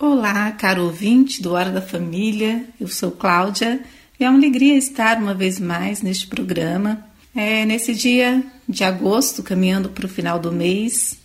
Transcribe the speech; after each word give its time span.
Olá, 0.00 0.52
caro 0.52 0.84
ouvinte 0.84 1.42
do 1.42 1.54
Hora 1.54 1.72
da 1.72 1.82
Família, 1.82 2.64
eu 2.80 2.86
sou 2.86 3.10
Cláudia 3.10 3.80
e 4.18 4.24
é 4.24 4.30
uma 4.30 4.38
alegria 4.38 4.76
estar 4.76 5.18
uma 5.18 5.34
vez 5.34 5.58
mais 5.58 6.02
neste 6.02 6.28
programa. 6.28 7.04
É, 7.34 7.66
nesse 7.66 7.92
dia 7.92 8.44
de 8.68 8.84
agosto, 8.84 9.42
caminhando 9.42 9.88
para 9.88 10.06
o 10.06 10.08
final 10.08 10.38
do 10.38 10.52
mês, 10.52 11.18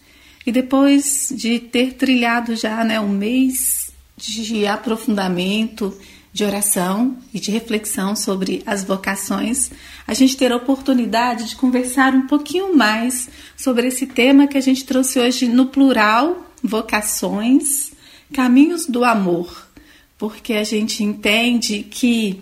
e 0.43 0.51
depois 0.51 1.31
de 1.35 1.59
ter 1.59 1.93
trilhado 1.93 2.55
já 2.55 2.83
né, 2.83 2.99
um 2.99 3.09
mês 3.09 3.91
de 4.17 4.65
aprofundamento, 4.65 5.95
de 6.33 6.43
oração 6.43 7.15
e 7.31 7.39
de 7.39 7.51
reflexão 7.51 8.15
sobre 8.15 8.63
as 8.65 8.83
vocações, 8.83 9.69
a 10.07 10.15
gente 10.15 10.35
ter 10.35 10.51
a 10.51 10.57
oportunidade 10.57 11.47
de 11.47 11.55
conversar 11.55 12.15
um 12.15 12.25
pouquinho 12.25 12.75
mais 12.75 13.29
sobre 13.55 13.87
esse 13.89 14.07
tema 14.07 14.47
que 14.47 14.57
a 14.57 14.61
gente 14.61 14.83
trouxe 14.83 15.19
hoje 15.19 15.47
no 15.47 15.67
plural, 15.67 16.51
vocações 16.63 17.92
caminhos 18.33 18.85
do 18.85 19.05
amor, 19.05 19.69
porque 20.17 20.53
a 20.53 20.63
gente 20.65 21.03
entende 21.03 21.83
que 21.83 22.41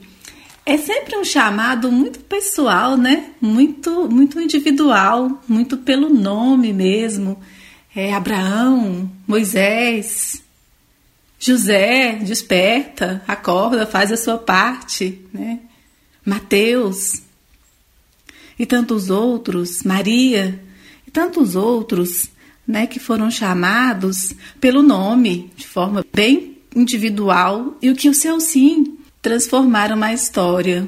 é 0.66 0.78
sempre 0.78 1.18
um 1.18 1.24
chamado 1.24 1.92
muito 1.92 2.20
pessoal, 2.20 2.96
né? 2.96 3.32
Muito, 3.42 4.10
muito 4.10 4.40
individual, 4.40 5.44
muito 5.48 5.78
pelo 5.78 6.10
nome 6.10 6.72
mesmo. 6.72 7.40
É 7.96 8.14
Abraão, 8.14 9.12
Moisés, 9.28 10.42
José, 11.40 12.14
desperta, 12.14 13.24
acorda, 13.28 13.86
faz 13.86 14.12
a 14.12 14.18
sua 14.18 14.38
parte, 14.38 15.20
né? 15.34 15.60
Mateus 16.24 17.24
e 18.58 18.66
tantos 18.66 19.10
outros, 19.10 19.82
Maria 19.82 20.62
e 21.08 21.10
tantos 21.10 21.56
outros 21.56 22.30
né, 22.72 22.88
que 22.88 23.00
foram 23.00 23.30
chamados 23.30 24.34
pelo 24.62 24.82
nome, 24.82 25.52
de 25.58 25.68
forma 25.68 26.06
bem 26.14 26.58
individual, 26.74 27.78
e 27.82 27.90
o 27.90 27.96
que 27.96 28.08
o 28.08 28.14
seu 28.14 28.40
sim 28.40 28.98
transformaram 29.22 30.02
a 30.02 30.14
história, 30.14 30.88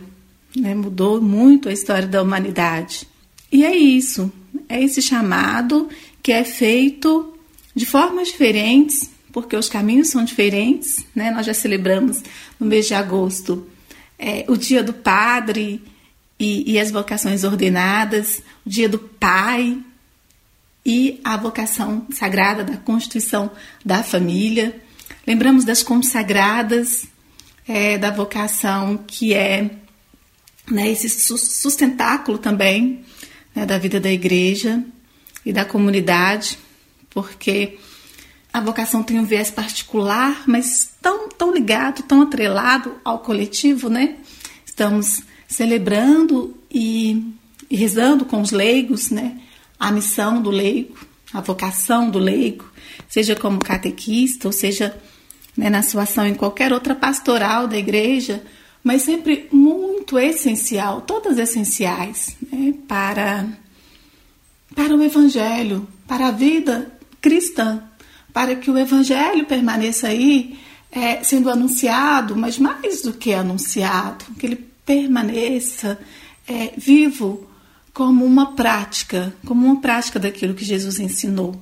né, 0.56 0.74
mudou 0.74 1.20
muito 1.20 1.68
a 1.68 1.74
história 1.74 2.08
da 2.08 2.22
humanidade. 2.22 3.06
E 3.52 3.66
é 3.66 3.76
isso, 3.76 4.32
é 4.70 4.82
esse 4.82 5.02
chamado 5.02 5.90
que 6.24 6.32
é 6.32 6.46
feito 6.46 7.38
de 7.76 7.86
formas 7.86 8.30
diferentes, 8.30 9.10
porque 9.34 9.58
os 9.58 9.68
caminhos 9.68 10.08
são 10.08 10.24
diferentes, 10.24 11.06
né? 11.14 11.32
Nós 11.32 11.46
já 11.46 11.54
celebramos 11.54 12.22
no 12.58 12.66
mês 12.66 12.88
de 12.88 12.94
agosto 12.94 13.68
é, 14.18 14.46
o 14.48 14.56
dia 14.56 14.82
do 14.82 14.94
padre 14.94 15.82
e, 16.40 16.72
e 16.72 16.80
as 16.80 16.92
vocações 16.92 17.44
ordenadas, 17.44 18.42
o 18.66 18.70
dia 18.70 18.88
do 18.88 19.00
pai, 19.00 19.78
e 20.86 21.20
a 21.24 21.38
vocação 21.38 22.06
sagrada 22.12 22.64
da 22.64 22.78
constituição 22.78 23.52
da 23.86 24.04
família. 24.04 24.82
Lembramos 25.26 25.64
das 25.64 25.82
consagradas, 25.82 27.06
é, 27.68 27.98
da 27.98 28.12
vocação 28.12 28.98
que 29.08 29.34
é 29.34 29.70
né, 30.70 30.90
esse 30.92 31.10
sustentáculo 31.10 32.38
também 32.38 33.04
né, 33.56 33.66
da 33.66 33.78
vida 33.78 34.00
da 34.00 34.12
igreja 34.12 34.84
e 35.46 35.54
da 35.54 35.66
comunidade, 35.66 36.58
porque 37.10 37.78
a 38.52 38.62
vocação 38.62 39.02
tem 39.04 39.20
um 39.20 39.26
viés 39.26 39.50
particular, 39.50 40.44
mas 40.46 40.92
tão, 41.02 41.28
tão 41.30 41.52
ligado, 41.54 42.04
tão 42.04 42.22
atrelado 42.22 42.96
ao 43.04 43.20
coletivo, 43.20 43.90
né? 43.90 44.16
Estamos 44.66 45.22
celebrando 45.48 46.56
e, 46.70 47.34
e 47.70 47.76
rezando 47.76 48.26
com 48.26 48.42
os 48.42 48.52
leigos, 48.52 49.10
né? 49.10 49.40
A 49.84 49.92
missão 49.92 50.42
do 50.42 50.50
leigo, 50.50 50.98
a 51.34 51.42
vocação 51.42 52.10
do 52.10 52.18
leigo, 52.18 52.64
seja 53.10 53.36
como 53.36 53.60
catequista, 53.60 54.48
ou 54.48 54.54
seja 54.54 54.96
né, 55.58 55.70
na 55.70 55.82
sua 55.82 56.04
ação 56.04 56.26
em 56.26 56.34
qualquer 56.34 56.72
outra 56.72 56.96
pastoral 56.96 57.68
da 57.68 57.78
igreja, 57.78 58.42
mas 58.82 59.02
sempre 59.02 59.50
muito 59.52 60.18
essencial, 60.18 61.02
todas 61.02 61.38
essenciais 61.38 62.38
né, 62.50 62.74
para, 62.88 63.46
para 64.74 64.96
o 64.96 65.04
Evangelho, 65.04 65.86
para 66.08 66.28
a 66.28 66.32
vida 66.32 66.98
cristã, 67.20 67.84
para 68.32 68.56
que 68.56 68.72
o 68.72 68.78
Evangelho 68.78 69.46
permaneça 69.46 70.08
aí 70.08 70.58
é, 70.90 71.22
sendo 71.26 71.50
anunciado, 71.50 72.38
mas 72.38 72.58
mais 72.58 73.02
do 73.02 73.12
que 73.12 73.34
anunciado, 73.34 74.24
que 74.40 74.46
ele 74.46 74.66
permaneça 74.86 76.00
é, 76.48 76.72
vivo 76.78 77.50
como 77.94 78.26
uma 78.26 78.56
prática, 78.56 79.34
como 79.46 79.66
uma 79.66 79.80
prática 79.80 80.20
daquilo 80.20 80.56
que 80.56 80.66
Jesus 80.66 81.00
ensinou. 81.00 81.56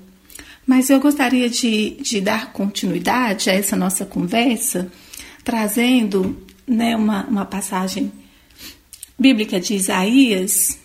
Mas 0.66 0.90
eu 0.90 1.00
gostaria 1.00 1.50
de, 1.50 1.97
de 2.02 2.22
dar 2.22 2.53
continuidade 2.53 3.50
a 3.50 3.53
essa 3.53 3.75
nossa 3.75 4.06
conversa, 4.06 4.91
trazendo 5.44 6.38
né, 6.66 6.96
uma, 6.96 7.25
uma 7.25 7.46
passagem 7.46 8.12
bíblica 9.20 9.59
de 9.59 9.74
Isaías, 9.74 10.80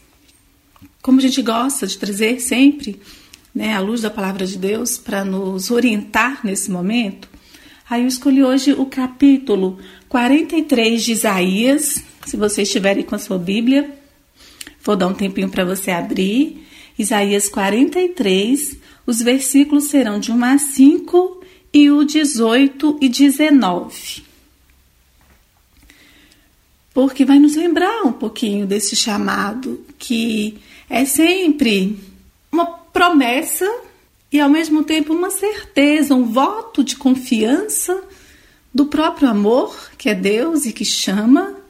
como 1.00 1.18
a 1.18 1.22
gente 1.22 1.40
gosta 1.40 1.86
de 1.86 1.96
trazer 1.96 2.40
sempre 2.40 3.00
né, 3.54 3.74
a 3.74 3.80
luz 3.80 4.02
da 4.02 4.10
palavra 4.10 4.44
de 4.44 4.58
Deus 4.58 4.98
para 4.98 5.24
nos 5.24 5.70
orientar 5.70 6.40
nesse 6.44 6.70
momento. 6.70 7.28
Aí 7.88 8.02
eu 8.02 8.08
escolhi 8.08 8.42
hoje 8.42 8.72
o 8.72 8.86
capítulo 8.86 9.78
43 10.08 11.04
de 11.04 11.12
Isaías, 11.12 12.02
se 12.26 12.36
vocês 12.36 12.66
estiverem 12.66 13.04
com 13.04 13.14
a 13.14 13.18
sua 13.18 13.38
Bíblia, 13.38 13.95
Vou 14.86 14.94
dar 14.94 15.08
um 15.08 15.14
tempinho 15.14 15.48
para 15.48 15.64
você 15.64 15.90
abrir. 15.90 16.64
Isaías 16.96 17.48
43, 17.48 18.78
os 19.04 19.20
versículos 19.20 19.88
serão 19.88 20.20
de 20.20 20.30
1 20.30 20.44
a 20.44 20.58
5 20.58 21.42
e 21.74 21.90
o 21.90 22.04
18 22.04 22.98
e 23.00 23.08
19. 23.08 24.22
Porque 26.94 27.24
vai 27.24 27.40
nos 27.40 27.56
lembrar 27.56 28.04
um 28.04 28.12
pouquinho 28.12 28.64
desse 28.64 28.94
chamado, 28.94 29.84
que 29.98 30.56
é 30.88 31.04
sempre 31.04 31.98
uma 32.52 32.66
promessa 32.66 33.68
e 34.30 34.38
ao 34.38 34.48
mesmo 34.48 34.84
tempo 34.84 35.12
uma 35.12 35.30
certeza, 35.30 36.14
um 36.14 36.26
voto 36.26 36.84
de 36.84 36.94
confiança 36.94 38.04
do 38.72 38.86
próprio 38.86 39.28
amor, 39.28 39.90
que 39.98 40.08
é 40.08 40.14
Deus 40.14 40.64
e 40.64 40.72
que 40.72 40.84
chama, 40.84 41.65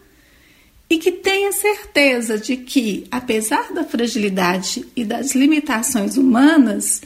e 0.88 0.98
que 0.98 1.10
tenha 1.10 1.52
certeza 1.52 2.38
de 2.38 2.56
que, 2.56 3.06
apesar 3.10 3.72
da 3.72 3.84
fragilidade 3.84 4.86
e 4.94 5.04
das 5.04 5.34
limitações 5.34 6.16
humanas, 6.16 7.02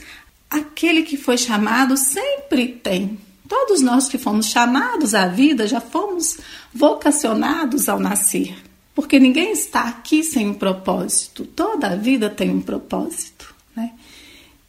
aquele 0.49 1.03
que 1.03 1.17
foi 1.17 1.37
chamado 1.37 1.97
sempre 1.97 2.67
tem. 2.67 3.17
Todos 3.47 3.81
nós 3.81 4.07
que 4.07 4.17
fomos 4.17 4.47
chamados 4.47 5.13
à 5.13 5.27
vida 5.27 5.67
já 5.67 5.81
fomos 5.81 6.37
vocacionados 6.73 7.89
ao 7.89 7.99
nascer, 7.99 8.55
porque 8.93 9.19
ninguém 9.19 9.51
está 9.51 9.81
aqui 9.81 10.23
sem 10.23 10.47
um 10.49 10.53
propósito. 10.53 11.45
Toda 11.45 11.87
a 11.87 11.95
vida 11.95 12.29
tem 12.29 12.49
um 12.49 12.61
propósito, 12.61 13.53
né? 13.75 13.91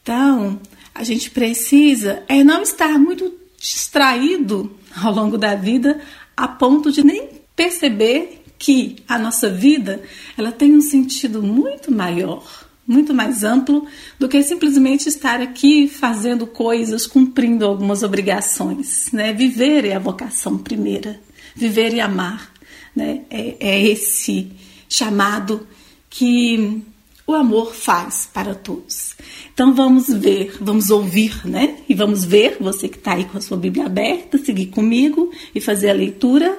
Então, 0.02 0.58
a 0.94 1.04
gente 1.04 1.30
precisa 1.30 2.24
é 2.28 2.42
não 2.42 2.62
estar 2.62 2.98
muito 2.98 3.32
distraído 3.56 4.74
ao 5.00 5.12
longo 5.12 5.38
da 5.38 5.54
vida 5.54 6.00
a 6.36 6.48
ponto 6.48 6.90
de 6.90 7.04
nem 7.04 7.28
perceber 7.54 8.41
que 8.62 8.98
a 9.08 9.18
nossa 9.18 9.50
vida 9.50 10.00
ela 10.38 10.52
tem 10.52 10.72
um 10.72 10.80
sentido 10.80 11.42
muito 11.42 11.90
maior, 11.90 12.64
muito 12.86 13.12
mais 13.12 13.42
amplo 13.42 13.88
do 14.20 14.28
que 14.28 14.40
simplesmente 14.40 15.08
estar 15.08 15.40
aqui 15.40 15.88
fazendo 15.88 16.46
coisas, 16.46 17.04
cumprindo 17.04 17.66
algumas 17.66 18.04
obrigações. 18.04 19.10
Né? 19.12 19.32
Viver 19.32 19.84
é 19.84 19.96
a 19.96 19.98
vocação 19.98 20.56
primeira, 20.56 21.18
viver 21.56 21.92
e 21.92 22.00
amar. 22.00 22.52
Né? 22.94 23.22
É, 23.28 23.56
é 23.58 23.82
esse 23.82 24.52
chamado 24.88 25.66
que 26.08 26.84
o 27.26 27.34
amor 27.34 27.74
faz 27.74 28.30
para 28.32 28.54
todos. 28.54 29.16
Então 29.52 29.74
vamos 29.74 30.06
ver, 30.06 30.56
vamos 30.60 30.88
ouvir, 30.88 31.44
né? 31.44 31.78
E 31.88 31.94
vamos 31.94 32.24
ver, 32.24 32.58
você 32.60 32.88
que 32.88 32.98
está 32.98 33.14
aí 33.14 33.24
com 33.24 33.38
a 33.38 33.40
sua 33.40 33.56
Bíblia 33.56 33.86
aberta, 33.86 34.38
seguir 34.38 34.66
comigo 34.66 35.32
e 35.52 35.60
fazer 35.60 35.90
a 35.90 35.94
leitura 35.94 36.56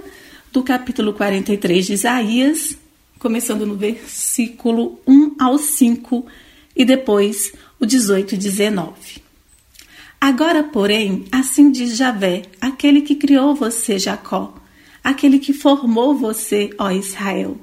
do 0.54 0.62
capítulo 0.62 1.14
43 1.14 1.84
de 1.84 1.94
Isaías, 1.94 2.78
começando 3.18 3.66
no 3.66 3.76
versículo 3.76 5.00
1 5.08 5.36
ao 5.40 5.58
5 5.58 6.28
e 6.76 6.86
depois 6.86 7.54
o 7.80 7.88
18 7.88 8.36
e 8.36 8.38
19. 8.38 8.94
Agora, 10.22 10.62
porém, 10.64 11.26
assim 11.32 11.72
diz 11.72 11.98
Javé, 11.98 12.44
aquele 12.62 13.02
que 13.02 13.16
criou 13.16 13.56
você, 13.56 13.98
Jacó, 13.98 14.54
aquele 15.04 15.40
que 15.40 15.54
formou 15.54 16.16
você, 16.16 16.70
ó 16.78 16.92
Israel. 16.92 17.58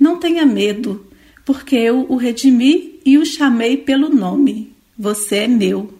Não 0.00 0.18
tenha 0.18 0.46
medo, 0.46 1.06
porque 1.44 1.76
eu 1.76 2.06
o 2.08 2.16
redimi 2.16 2.98
e 3.04 3.18
o 3.18 3.26
chamei 3.26 3.76
pelo 3.76 4.08
nome. 4.08 4.72
Você 4.98 5.40
é 5.40 5.48
meu. 5.48 5.92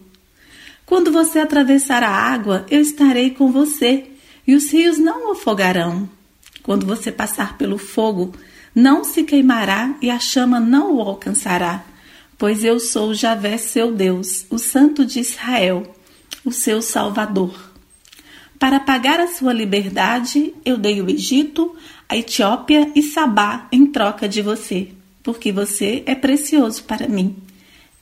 Quando 0.86 1.12
você 1.12 1.40
atravessar 1.40 2.02
a 2.02 2.08
água, 2.08 2.64
eu 2.70 2.80
estarei 2.80 3.32
com 3.32 3.52
você 3.52 4.15
e 4.46 4.54
os 4.54 4.70
rios 4.70 4.98
não 4.98 5.28
o 5.28 5.32
afogarão. 5.32 6.08
Quando 6.62 6.87
você 6.87 7.12
passar 7.12 7.56
pelo 7.56 7.78
fogo, 7.78 8.32
não 8.75 9.04
se 9.04 9.22
queimará 9.22 9.96
e 10.02 10.10
a 10.10 10.19
chama 10.19 10.60
não 10.60 10.96
o 10.96 11.00
alcançará, 11.00 11.84
pois 12.37 12.62
eu 12.62 12.78
sou 12.78 13.14
Javé, 13.14 13.56
seu 13.56 13.93
Deus, 13.93 14.44
o 14.50 14.58
Santo 14.58 15.04
de 15.04 15.20
Israel, 15.20 15.94
o 16.44 16.52
seu 16.52 16.82
Salvador. 16.82 17.72
Para 18.58 18.81
pagar 18.81 19.20
a 19.20 19.28
sua 19.28 19.52
liberdade, 19.52 20.54
eu 20.64 20.76
dei 20.76 21.00
o 21.00 21.10
Egito, 21.10 21.75
a 22.08 22.16
Etiópia 22.16 22.90
e 22.94 23.02
Sabá 23.02 23.69
em 23.70 23.87
troca 23.87 24.28
de 24.28 24.40
você, 24.43 24.88
porque 25.22 25.52
você 25.52 26.02
é 26.06 26.14
precioso 26.14 26.84
para 26.84 27.08
mim. 27.08 27.37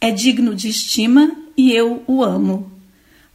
É 0.00 0.10
digno 0.10 0.54
de 0.54 0.68
estima 0.68 1.34
e 1.56 1.72
eu 1.72 2.02
o 2.06 2.22
amo. 2.22 2.70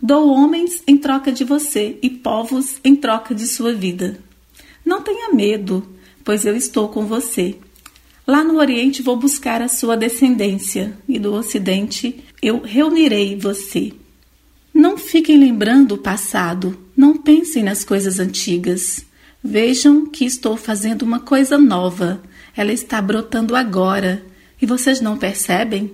Dou 0.01 0.29
homens 0.29 0.81
em 0.87 0.97
troca 0.97 1.29
de 1.29 1.43
você 1.43 1.97
e 2.01 2.09
povos 2.09 2.79
em 2.85 2.95
troca 2.95 3.35
de 3.35 3.45
sua 3.45 3.73
vida. 3.73 4.17
Não 4.85 5.01
tenha 5.01 5.33
medo, 5.33 5.85
pois 6.23 6.45
eu 6.45 6.55
estou 6.55 6.87
com 6.87 7.05
você. 7.05 7.57
Lá 8.25 8.41
no 8.41 8.59
Oriente 8.59 9.01
vou 9.01 9.17
buscar 9.17 9.61
a 9.61 9.67
sua 9.67 9.97
descendência, 9.97 10.97
e 11.07 11.19
do 11.19 11.33
Ocidente 11.33 12.23
eu 12.41 12.61
reunirei 12.61 13.35
você. 13.35 13.91
Não 14.73 14.97
fiquem 14.97 15.37
lembrando 15.37 15.95
o 15.95 15.97
passado, 15.97 16.79
não 16.95 17.17
pensem 17.17 17.61
nas 17.61 17.83
coisas 17.83 18.19
antigas. 18.19 19.05
Vejam 19.43 20.05
que 20.05 20.23
estou 20.23 20.55
fazendo 20.55 21.01
uma 21.01 21.19
coisa 21.19 21.57
nova. 21.57 22.21
Ela 22.55 22.71
está 22.71 23.01
brotando 23.01 23.55
agora. 23.55 24.23
E 24.61 24.65
vocês 24.65 25.01
não 25.01 25.17
percebem? 25.17 25.91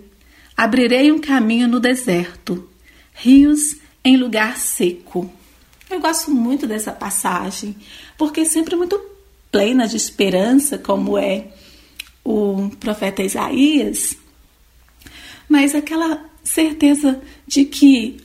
Abrirei 0.56 1.12
um 1.12 1.20
caminho 1.20 1.68
no 1.68 1.80
deserto, 1.80 2.70
rios 3.14 3.78
em 4.06 4.16
lugar 4.16 4.58
seco. 4.58 5.30
Eu 5.90 6.00
gosto 6.00 6.30
muito 6.30 6.68
dessa 6.68 6.92
passagem, 6.92 7.76
porque 8.18 8.42
é 8.42 8.46
sempre 8.46 8.76
muito 8.76 9.02
plena 9.52 9.88
de 9.88 9.98
esperança, 9.98 10.78
como 10.78 11.18
é 11.18 11.48
o 12.24 12.70
profeta 12.80 13.24
Isaías, 13.24 14.16
mas 15.50 15.76
aquela 15.76 16.24
certeza 16.44 17.22
de 17.48 17.66
que 17.66 18.18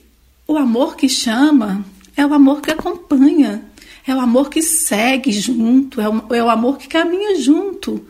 o 0.47 0.57
amor 0.57 0.95
que 0.95 1.07
chama 1.07 1.85
é 2.15 2.25
o 2.25 2.33
amor 2.33 2.61
que 2.61 2.71
acompanha, 2.71 3.63
é 4.05 4.13
o 4.13 4.19
amor 4.19 4.49
que 4.49 4.61
segue 4.61 5.31
junto, 5.31 6.01
é 6.01 6.09
o, 6.09 6.35
é 6.35 6.43
o 6.43 6.49
amor 6.49 6.77
que 6.77 6.87
caminha 6.87 7.39
junto 7.39 8.05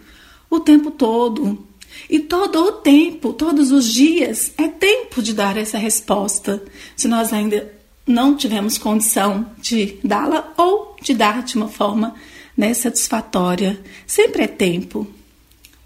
o 0.50 0.60
tempo 0.60 0.92
todo. 0.92 1.68
E 2.10 2.20
todo 2.20 2.60
o 2.60 2.72
tempo, 2.74 3.34
todos 3.34 3.72
os 3.72 3.86
dias, 3.92 4.54
é 4.58 4.68
tempo 4.68 5.22
de 5.22 5.34
dar 5.34 5.58
essa 5.58 5.78
resposta. 5.78 6.64
Se 6.96 7.08
nós 7.08 7.32
ainda 7.32 7.72
não 8.06 8.36
tivemos 8.36 8.78
condição 8.78 9.46
de 9.60 9.98
dá-la 10.04 10.54
ou 10.58 10.96
de 11.02 11.14
dar 11.14 11.44
de 11.44 11.56
uma 11.56 11.68
forma 11.68 12.16
né, 12.56 12.74
satisfatória, 12.74 13.80
sempre 14.06 14.44
é 14.44 14.48
tempo. 14.48 15.08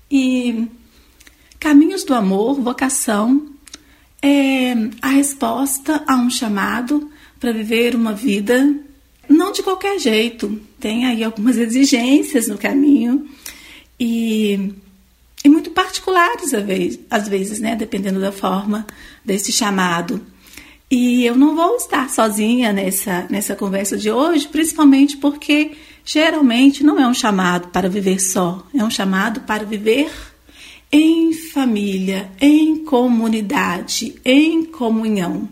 E 0.09 0.67
caminhos 1.59 2.03
do 2.03 2.13
amor, 2.13 2.59
vocação, 2.59 3.47
é 4.21 4.73
a 5.01 5.09
resposta 5.09 6.03
a 6.07 6.15
um 6.15 6.29
chamado 6.29 7.09
para 7.39 7.51
viver 7.51 7.95
uma 7.95 8.13
vida 8.13 8.75
não 9.29 9.51
de 9.51 9.63
qualquer 9.63 9.99
jeito. 9.99 10.59
Tem 10.79 11.05
aí 11.05 11.23
algumas 11.23 11.57
exigências 11.57 12.47
no 12.47 12.57
caminho 12.57 13.27
e, 13.99 14.73
e 15.45 15.49
muito 15.49 15.69
particulares 15.69 16.51
às 17.07 17.27
vezes, 17.27 17.59
né? 17.59 17.75
Dependendo 17.75 18.19
da 18.19 18.31
forma 18.31 18.87
desse 19.23 19.51
chamado. 19.51 20.19
E 20.89 21.23
eu 21.23 21.35
não 21.35 21.55
vou 21.55 21.75
estar 21.75 22.09
sozinha 22.09 22.73
nessa, 22.73 23.27
nessa 23.29 23.55
conversa 23.55 23.95
de 23.95 24.09
hoje, 24.09 24.47
principalmente 24.47 25.17
porque 25.17 25.73
geralmente 26.03 26.83
não 26.83 26.99
é 26.99 27.07
um 27.07 27.13
chamado 27.13 27.67
para 27.67 27.87
viver 27.87 28.19
só, 28.19 28.65
é 28.73 28.83
um 28.83 28.89
chamado 28.89 29.41
para 29.41 29.63
viver 29.63 30.11
em 30.91 31.31
família, 31.33 32.31
em 32.41 32.83
comunidade, 32.83 34.15
em 34.25 34.65
comunhão. 34.65 35.47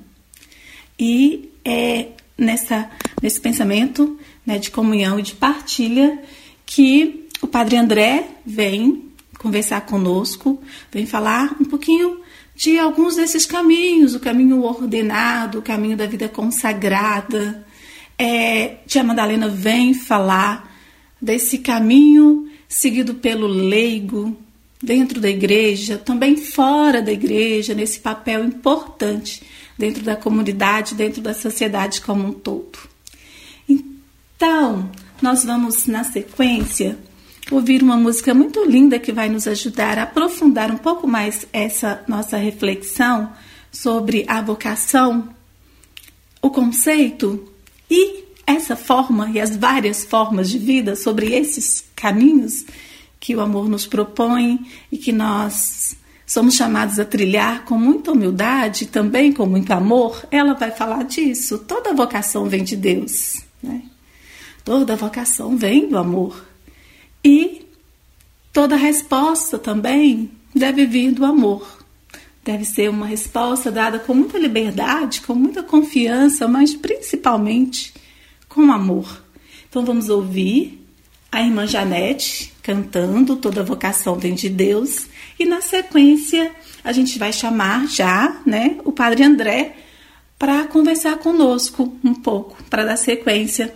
E 0.97 1.51
é 1.63 2.07
nessa, 2.35 2.89
nesse 3.21 3.39
pensamento 3.39 4.17
né, 4.43 4.57
de 4.57 4.71
comunhão 4.71 5.19
e 5.19 5.21
de 5.21 5.35
partilha 5.35 6.19
que 6.65 7.27
o 7.43 7.47
Padre 7.47 7.77
André 7.77 8.27
vem 8.43 9.12
conversar 9.43 9.81
conosco, 9.81 10.59
vem 10.89 11.05
falar 11.05 11.53
um 11.59 11.65
pouquinho 11.65 12.21
de 12.55 12.79
alguns 12.79 13.17
desses 13.17 13.45
caminhos, 13.45 14.15
o 14.15 14.19
caminho 14.21 14.63
ordenado, 14.63 15.59
o 15.59 15.61
caminho 15.61 15.97
da 15.97 16.07
vida 16.07 16.29
consagrada. 16.29 17.65
É, 18.17 18.77
Tia 18.87 19.03
Madalena 19.03 19.49
vem 19.49 19.93
falar 19.93 20.73
desse 21.21 21.57
caminho 21.57 22.49
seguido 22.69 23.15
pelo 23.15 23.47
leigo 23.47 24.35
dentro 24.81 25.19
da 25.19 25.29
igreja, 25.29 25.97
também 25.97 26.37
fora 26.37 27.01
da 27.01 27.11
igreja, 27.11 27.73
nesse 27.73 27.99
papel 27.99 28.45
importante 28.45 29.43
dentro 29.77 30.03
da 30.03 30.15
comunidade, 30.15 30.95
dentro 30.95 31.21
da 31.21 31.33
sociedade 31.33 31.99
como 31.99 32.27
um 32.27 32.31
todo. 32.31 32.79
Então, 33.67 34.89
nós 35.21 35.43
vamos 35.43 35.85
na 35.87 36.03
sequência 36.03 36.97
ouvir 37.53 37.83
uma 37.83 37.95
música 37.95 38.33
muito 38.33 38.63
linda 38.65 38.99
que 38.99 39.11
vai 39.11 39.29
nos 39.29 39.47
ajudar 39.47 39.97
a 39.97 40.03
aprofundar 40.03 40.71
um 40.71 40.77
pouco 40.77 41.07
mais 41.07 41.47
essa 41.53 42.03
nossa 42.07 42.37
reflexão 42.37 43.31
sobre 43.71 44.25
a 44.27 44.41
vocação, 44.41 45.29
o 46.41 46.49
conceito 46.49 47.47
e 47.89 48.23
essa 48.45 48.75
forma 48.75 49.29
e 49.29 49.39
as 49.39 49.55
várias 49.55 50.03
formas 50.03 50.49
de 50.49 50.59
vida, 50.59 50.95
sobre 50.95 51.33
esses 51.33 51.83
caminhos 51.95 52.65
que 53.19 53.35
o 53.35 53.41
amor 53.41 53.69
nos 53.69 53.87
propõe 53.87 54.65
e 54.91 54.97
que 54.97 55.11
nós 55.11 55.95
somos 56.25 56.55
chamados 56.55 56.99
a 56.99 57.05
trilhar 57.05 57.63
com 57.63 57.77
muita 57.77 58.11
humildade, 58.11 58.87
também 58.87 59.31
com 59.31 59.45
muito 59.45 59.71
amor, 59.71 60.25
ela 60.29 60.53
vai 60.53 60.71
falar 60.71 61.03
disso. 61.03 61.59
Toda 61.59 61.93
vocação 61.93 62.45
vem 62.45 62.63
de 62.63 62.75
Deus, 62.75 63.41
né? 63.61 63.83
Toda 64.65 64.95
vocação 64.95 65.57
vem 65.57 65.87
do 65.87 65.97
amor. 65.97 66.52
E 67.23 67.65
toda 68.51 68.75
resposta 68.75 69.57
também 69.57 70.31
deve 70.53 70.85
vir 70.85 71.11
do 71.11 71.25
amor. 71.25 71.83
Deve 72.43 72.65
ser 72.65 72.89
uma 72.89 73.05
resposta 73.05 73.71
dada 73.71 73.99
com 73.99 74.13
muita 74.13 74.37
liberdade, 74.37 75.21
com 75.21 75.33
muita 75.33 75.63
confiança, 75.63 76.47
mas 76.47 76.75
principalmente 76.75 77.93
com 78.49 78.71
amor. 78.71 79.23
Então 79.69 79.85
vamos 79.85 80.09
ouvir 80.09 80.85
a 81.31 81.41
irmã 81.41 81.65
Janete 81.65 82.53
cantando 82.61 83.37
Toda 83.37 83.63
Vocação 83.63 84.15
Vem 84.19 84.35
de 84.35 84.49
Deus 84.49 85.07
e 85.39 85.45
na 85.45 85.61
sequência 85.61 86.51
a 86.83 86.91
gente 86.91 87.17
vai 87.17 87.33
chamar 87.33 87.87
já, 87.87 88.41
né, 88.45 88.77
o 88.83 88.91
Padre 88.91 89.23
André 89.23 89.77
para 90.37 90.65
conversar 90.65 91.17
conosco 91.17 91.97
um 92.03 92.13
pouco, 92.13 92.61
para 92.69 92.83
dar 92.83 92.97
sequência 92.97 93.73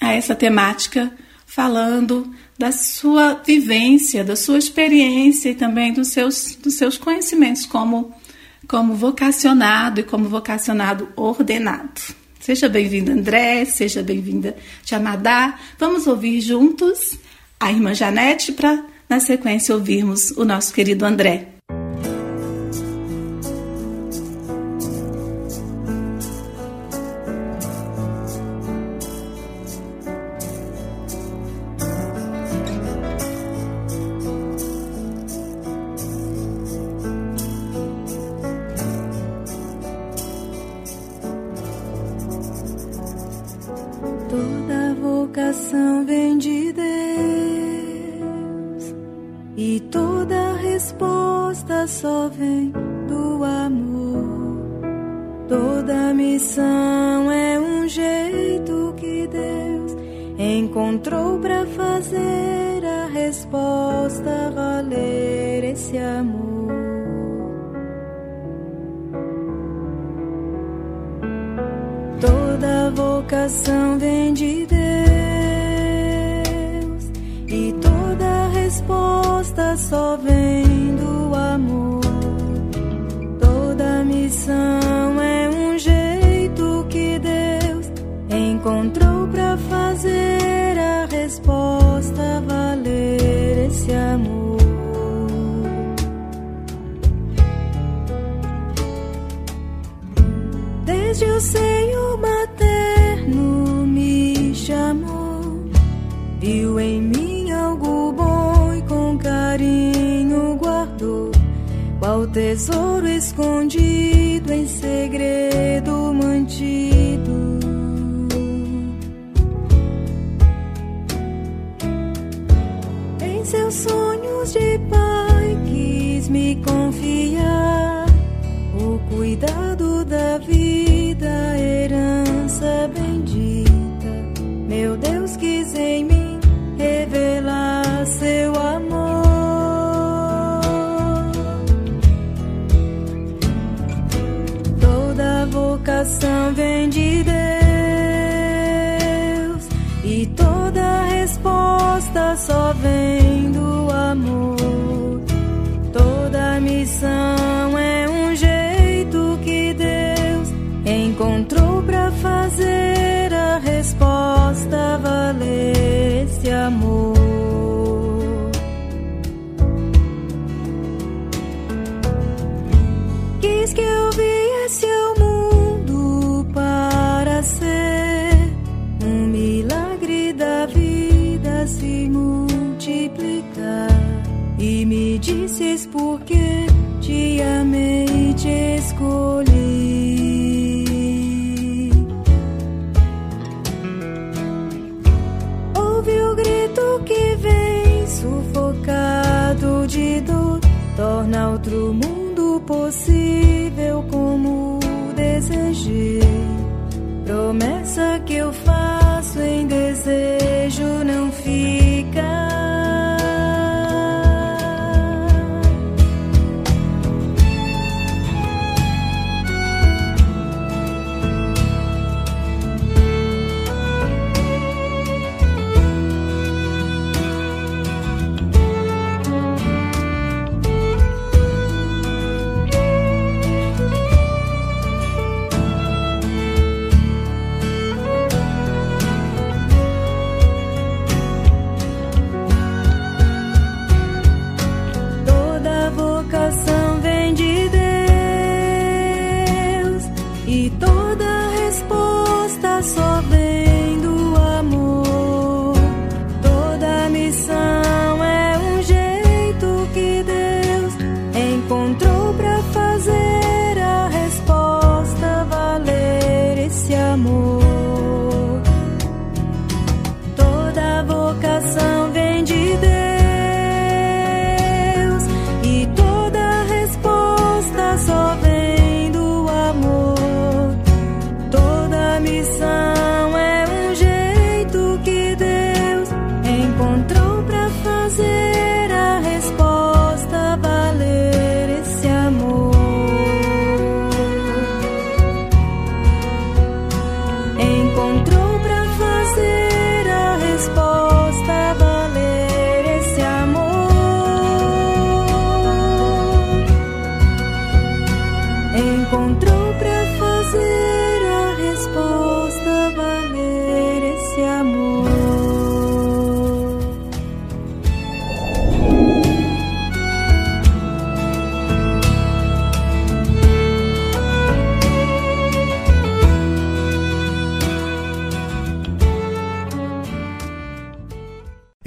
a 0.00 0.12
essa 0.12 0.34
temática 0.34 1.12
falando 1.46 2.32
da 2.62 2.70
sua 2.70 3.34
vivência, 3.44 4.22
da 4.22 4.36
sua 4.36 4.56
experiência 4.56 5.48
e 5.48 5.54
também 5.56 5.92
dos 5.92 6.10
seus, 6.10 6.54
dos 6.54 6.74
seus 6.74 6.96
conhecimentos 6.96 7.66
como, 7.66 8.14
como 8.68 8.94
vocacionado 8.94 9.98
e 9.98 10.04
como 10.04 10.28
vocacionado 10.28 11.08
ordenado. 11.16 12.00
Seja 12.38 12.68
bem-vinda, 12.68 13.14
André, 13.14 13.64
seja 13.64 14.00
bem-vinda, 14.00 14.56
Jamadá. 14.84 15.58
Vamos 15.76 16.06
ouvir 16.06 16.40
juntos 16.40 17.18
a 17.58 17.72
irmã 17.72 17.92
Janete 17.94 18.52
para, 18.52 18.84
na 19.08 19.18
sequência, 19.18 19.74
ouvirmos 19.74 20.30
o 20.30 20.44
nosso 20.44 20.72
querido 20.72 21.04
André. 21.04 21.48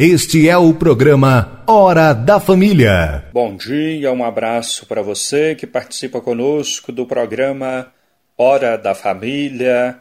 Este 0.08 0.48
é 0.48 0.56
o 0.56 0.72
programa 0.72 1.64
Hora 1.66 2.14
da 2.14 2.40
Família. 2.40 3.26
Bom 3.34 3.56
dia, 3.56 4.12
um 4.12 4.24
abraço 4.24 4.86
para 4.86 5.02
você 5.02 5.56
que 5.56 5.66
participa 5.66 6.22
conosco 6.22 6.92
do 6.92 7.08
programa 7.08 7.92
Hora 8.38 8.78
da 8.78 8.94
Família, 8.94 9.98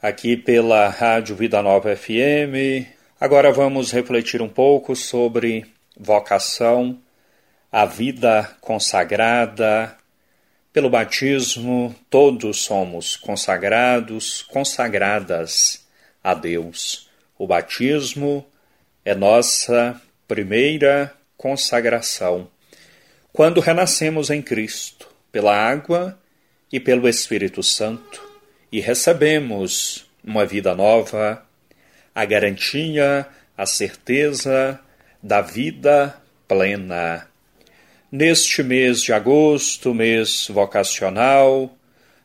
aqui 0.00 0.36
pela 0.36 0.88
Rádio 0.88 1.34
Vida 1.34 1.60
Nova 1.60 1.96
FM. 1.96 2.86
Agora 3.20 3.50
vamos 3.50 3.90
refletir 3.90 4.40
um 4.40 4.48
pouco 4.48 4.94
sobre 4.94 5.66
vocação, 5.98 6.96
a 7.72 7.84
vida 7.84 8.48
consagrada. 8.60 9.96
Pelo 10.72 10.88
batismo, 10.88 11.92
todos 12.08 12.62
somos 12.62 13.16
consagrados, 13.16 14.42
consagradas 14.42 15.84
a 16.22 16.32
Deus. 16.32 17.10
O 17.36 17.44
batismo 17.44 18.46
é 19.04 19.16
nossa 19.16 20.00
primeira 20.28 21.12
consagração. 21.36 22.48
Quando 23.32 23.60
renascemos 23.60 24.30
em 24.30 24.40
Cristo, 24.40 25.08
pela 25.32 25.56
água 25.56 26.16
e 26.70 26.78
pelo 26.78 27.08
Espírito 27.08 27.64
Santo, 27.64 28.22
e 28.70 28.78
recebemos 28.78 30.06
uma 30.22 30.46
vida 30.46 30.72
nova, 30.76 31.44
a 32.14 32.24
garantia, 32.24 33.26
a 33.58 33.66
certeza 33.66 34.78
da 35.20 35.40
vida 35.40 36.16
plena. 36.46 37.26
Neste 38.10 38.62
mês 38.62 39.02
de 39.02 39.12
agosto, 39.12 39.92
mês 39.92 40.46
vocacional, 40.48 41.76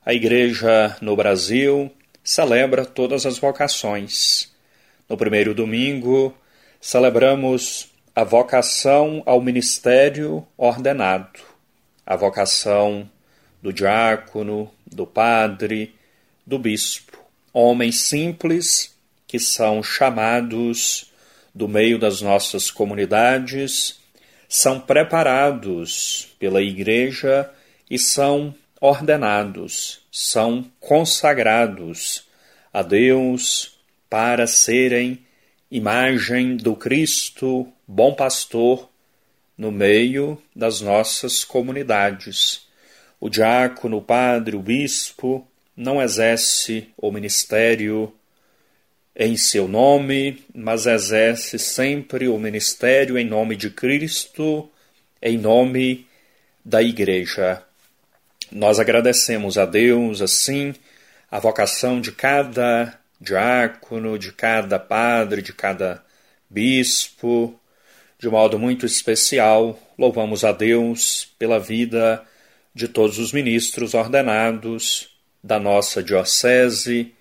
a 0.06 0.14
Igreja 0.14 0.96
no 1.02 1.16
Brasil 1.16 1.92
celebra 2.24 2.86
todas 2.86 3.26
as 3.26 3.40
vocações. 3.40 4.54
No 5.10 5.18
primeiro 5.18 5.56
domingo, 5.56 6.38
celebramos 6.88 7.90
a 8.16 8.24
vocação 8.24 9.22
ao 9.26 9.42
ministério 9.42 10.48
ordenado, 10.58 11.42
a 12.06 12.16
vocação 12.16 13.12
do 13.62 13.74
diácono, 13.74 14.72
do 14.90 15.06
padre, 15.06 15.94
do 16.46 16.58
bispo, 16.58 17.20
homens 17.52 18.00
simples 18.00 18.96
que 19.28 19.38
são 19.38 19.84
chamados 19.84 21.12
do 21.54 21.68
meio 21.68 22.00
das 22.00 22.22
nossas 22.22 22.72
comunidades, 22.72 24.00
são 24.48 24.80
preparados 24.80 26.34
pela 26.40 26.62
Igreja 26.62 27.52
e 27.92 28.00
são 28.00 28.56
ordenados, 28.80 30.08
são 30.10 30.66
consagrados 30.80 32.26
a 32.72 32.82
Deus 32.82 33.78
para 34.10 34.48
serem 34.48 35.27
imagem 35.70 36.56
do 36.56 36.76
Cristo, 36.76 37.68
bom 37.88 38.14
pastor, 38.14 38.90
no 39.58 39.72
meio 39.72 40.42
das 40.56 40.82
nossas 40.82 41.44
comunidades. 41.44 42.68
O 43.20 43.30
diácono, 43.30 43.98
o 43.98 44.02
padre, 44.02 44.56
o 44.56 44.62
bispo 44.62 45.46
não 45.76 46.02
exerce 46.02 46.88
o 46.98 47.12
ministério 47.12 48.14
em 49.16 49.36
seu 49.36 49.68
nome, 49.68 50.44
mas 50.54 50.86
exerce 50.86 51.58
sempre 51.58 52.28
o 52.28 52.38
ministério 52.38 53.18
em 53.18 53.26
nome 53.26 53.56
de 53.56 53.70
Cristo, 53.70 54.70
em 55.22 55.38
nome 55.38 56.08
da 56.64 56.84
Igreja. 56.84 57.64
Nós 58.52 58.80
agradecemos 58.80 59.58
a 59.58 59.66
Deus, 59.66 60.22
assim, 60.22 60.74
a 61.30 61.40
vocação 61.40 62.00
de 62.00 62.12
cada 62.12 62.98
diácono, 63.20 64.18
de 64.18 64.32
cada 64.32 64.80
padre, 64.80 65.42
de 65.42 65.54
cada 65.54 66.04
bispo, 66.50 67.60
de 68.20 68.30
modo 68.30 68.58
muito 68.58 68.86
especial, 68.86 69.80
louvamos 69.98 70.44
a 70.44 70.52
Deus 70.52 71.34
pela 71.38 71.60
vida 71.60 72.24
de 72.74 72.88
todos 72.88 73.20
os 73.20 73.32
ministros 73.32 73.94
ordenados 73.94 75.10
da 75.44 75.60
nossa 75.60 76.02
Diocese, 76.02 77.14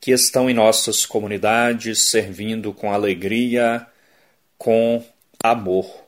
que 0.00 0.12
estão 0.12 0.48
em 0.48 0.54
nossas 0.54 1.04
comunidades 1.04 2.10
servindo 2.10 2.72
com 2.72 2.92
alegria, 2.92 3.86
com 4.58 5.04
amor. 5.42 6.04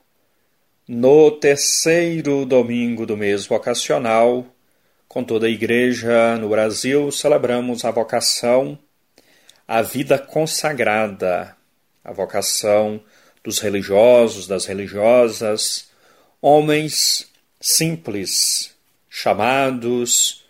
No 0.87 1.31
terceiro 1.31 2.47
domingo 2.47 3.05
do 3.05 3.17
mês 3.17 3.47
vocacional, 3.47 4.47
com 5.07 5.25
toda 5.25 5.47
a 5.47 5.51
Igreja 5.51 6.37
no 6.39 6.49
Brasil, 6.49 7.11
celebramos 7.11 7.85
a 7.85 7.91
vocação 7.91 8.79
à 9.69 9.83
vida 9.83 10.19
consagrada, 10.19 11.55
a 12.03 12.11
vocação 12.11 13.03
dos 13.45 13.59
religiosos, 13.59 14.47
das 14.47 14.65
religiosas, 14.65 15.91
homens 16.41 17.31
simples, 17.61 18.75
chamados, 19.11 20.43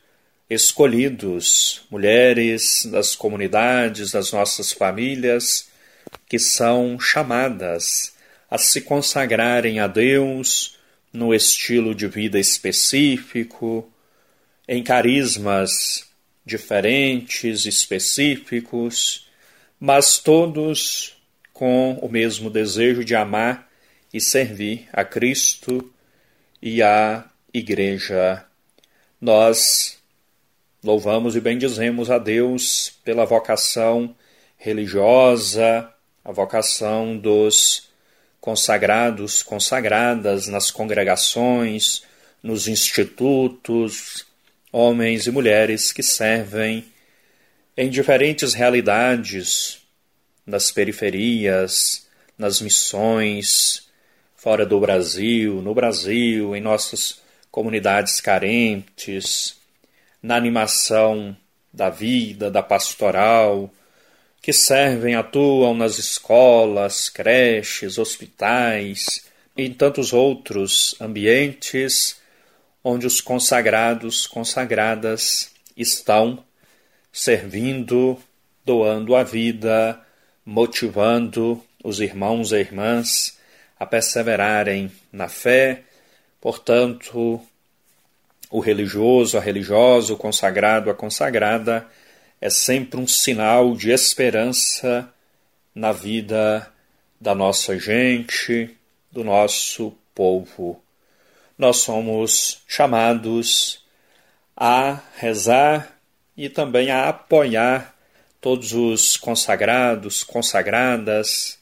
escolhidos, 0.48 1.84
mulheres 1.90 2.86
das 2.86 3.16
comunidades, 3.16 4.12
das 4.12 4.30
nossas 4.30 4.72
famílias, 4.72 5.68
que 6.28 6.38
são 6.38 6.98
chamadas 7.00 8.14
a 8.48 8.56
se 8.56 8.82
consagrarem 8.82 9.80
a 9.80 9.88
Deus 9.88 10.78
no 11.12 11.34
estilo 11.34 11.92
de 11.92 12.06
vida 12.06 12.38
específico, 12.38 13.90
em 14.66 14.82
carismas 14.82 16.07
diferentes, 16.48 17.66
específicos, 17.66 19.28
mas 19.78 20.18
todos 20.18 21.16
com 21.52 21.92
o 22.00 22.08
mesmo 22.08 22.48
desejo 22.48 23.04
de 23.04 23.14
amar 23.14 23.68
e 24.12 24.20
servir 24.20 24.88
a 24.92 25.04
Cristo 25.04 25.92
e 26.60 26.82
à 26.82 27.24
Igreja. 27.52 28.44
Nós 29.20 29.98
louvamos 30.82 31.36
e 31.36 31.40
bendizemos 31.40 32.10
a 32.10 32.18
Deus 32.18 32.92
pela 33.04 33.26
vocação 33.26 34.14
religiosa, 34.56 35.92
a 36.24 36.32
vocação 36.32 37.16
dos 37.16 37.88
consagrados, 38.40 39.42
consagradas 39.42 40.48
nas 40.48 40.70
congregações, 40.70 42.02
nos 42.42 42.68
institutos, 42.68 44.27
homens 44.72 45.26
e 45.26 45.30
mulheres 45.30 45.92
que 45.92 46.02
servem 46.02 46.84
em 47.76 47.88
diferentes 47.88 48.54
realidades, 48.54 49.82
nas 50.44 50.70
periferias, 50.70 52.06
nas 52.36 52.60
missões, 52.60 53.88
fora 54.34 54.64
do 54.66 54.80
Brasil, 54.80 55.62
no 55.62 55.74
Brasil, 55.74 56.54
em 56.56 56.60
nossas 56.60 57.20
comunidades 57.50 58.20
carentes, 58.20 59.56
na 60.22 60.36
animação 60.36 61.36
da 61.72 61.90
vida, 61.90 62.50
da 62.50 62.62
pastoral, 62.62 63.70
que 64.40 64.52
servem, 64.52 65.14
atuam 65.14 65.74
nas 65.74 65.98
escolas, 65.98 67.08
creches, 67.08 67.98
hospitais 67.98 69.24
em 69.56 69.72
tantos 69.72 70.12
outros 70.12 70.94
ambientes 71.00 72.16
onde 72.82 73.06
os 73.06 73.20
consagrados, 73.20 74.26
consagradas 74.26 75.52
estão 75.76 76.44
servindo, 77.12 78.18
doando 78.64 79.14
a 79.14 79.22
vida, 79.22 80.00
motivando 80.44 81.62
os 81.82 82.00
irmãos 82.00 82.52
e 82.52 82.56
irmãs 82.56 83.38
a 83.78 83.86
perseverarem 83.86 84.90
na 85.12 85.28
fé. 85.28 85.82
Portanto, 86.40 87.40
o 88.50 88.60
religioso, 88.60 89.36
a 89.36 89.40
religiosa, 89.40 90.12
o 90.12 90.16
consagrado, 90.16 90.90
a 90.90 90.94
consagrada 90.94 91.86
é 92.40 92.48
sempre 92.48 92.98
um 92.98 93.06
sinal 93.06 93.74
de 93.74 93.90
esperança 93.90 95.12
na 95.74 95.92
vida 95.92 96.72
da 97.20 97.34
nossa 97.34 97.78
gente, 97.78 98.76
do 99.10 99.24
nosso 99.24 99.92
povo. 100.14 100.80
Nós 101.58 101.78
somos 101.78 102.62
chamados 102.68 103.84
a 104.56 105.00
rezar 105.16 105.98
e 106.36 106.48
também 106.48 106.90
a 106.90 107.08
apoiar 107.08 107.96
todos 108.40 108.72
os 108.72 109.16
consagrados, 109.16 110.22
consagradas 110.22 111.58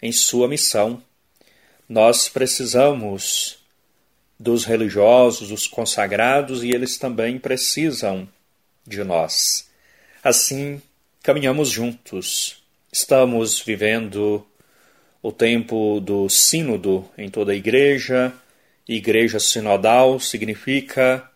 em 0.00 0.12
sua 0.12 0.46
missão. 0.46 1.02
Nós 1.88 2.28
precisamos 2.28 3.58
dos 4.38 4.64
religiosos, 4.64 5.48
dos 5.48 5.66
consagrados, 5.66 6.62
e 6.62 6.70
eles 6.70 6.96
também 6.96 7.38
precisam 7.38 8.28
de 8.86 9.04
nós. 9.04 9.68
Assim, 10.22 10.80
caminhamos 11.22 11.68
juntos. 11.68 12.62
Estamos 12.92 13.60
vivendo 13.60 14.46
o 15.22 15.30
tempo 15.30 16.00
do 16.00 16.28
sínodo 16.28 17.06
em 17.18 17.28
toda 17.28 17.52
a 17.52 17.56
igreja. 17.56 18.32
Igreja 18.92 19.38
sinodal 19.38 20.18
significa 20.18 21.30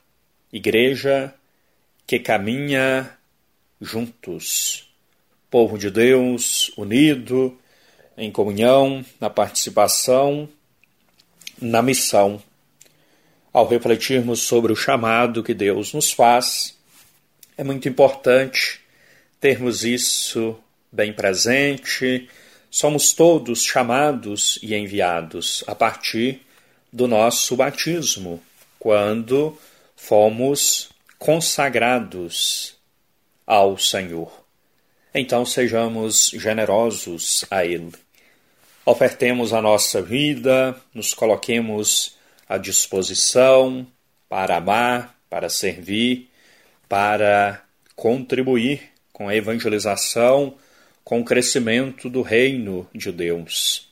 igreja 0.53 1.33
que 2.05 2.19
caminha 2.19 3.17
juntos. 3.81 4.93
Povo 5.49 5.79
de 5.79 5.89
Deus 5.89 6.77
unido 6.77 7.57
em 8.19 8.29
comunhão, 8.29 9.05
na 9.21 9.31
participação, 9.31 10.49
na 11.63 11.81
missão. 11.81 12.43
Ao 13.53 13.69
refletirmos 13.69 14.41
sobre 14.41 14.73
o 14.73 14.77
chamado 14.77 15.41
que 15.41 15.55
Deus 15.55 15.93
nos 15.93 16.11
faz, 16.11 16.77
é 17.57 17.63
muito 17.63 17.89
importante 17.89 18.81
termos 19.39 19.85
isso 19.85 20.59
bem 20.91 21.13
presente. 21.13 22.29
Somos 22.69 23.13
todos 23.13 23.63
chamados 23.63 24.59
e 24.61 24.75
enviados 24.75 25.63
a 25.69 25.75
partir 25.77 26.44
do 26.95 27.07
nosso 27.07 27.57
batismo, 27.57 28.43
quando 28.79 29.59
fomos 29.97 30.89
consagrados 31.19 32.77
ao 33.47 33.77
Senhor. 33.77 34.33
Então 35.15 35.45
sejamos 35.45 36.31
generosos 36.31 37.45
a 37.51 37.67
Ele. 37.67 37.93
Ofertemos 38.87 39.53
a 39.53 39.61
nossa 39.61 40.01
vida, 40.01 40.75
nos 40.95 41.13
coloquemos 41.13 42.17
à 42.49 42.57
disposição 42.57 43.87
para 44.29 44.57
amar, 44.57 45.19
para 45.29 45.49
servir 45.51 46.31
para 46.89 47.65
contribuir 47.97 48.81
com 49.13 49.29
a 49.29 49.35
evangelização, 49.35 50.55
com 51.03 51.21
o 51.21 51.25
crescimento 51.25 52.09
do 52.09 52.23
reino 52.23 52.89
de 52.95 53.11
Deus. 53.11 53.89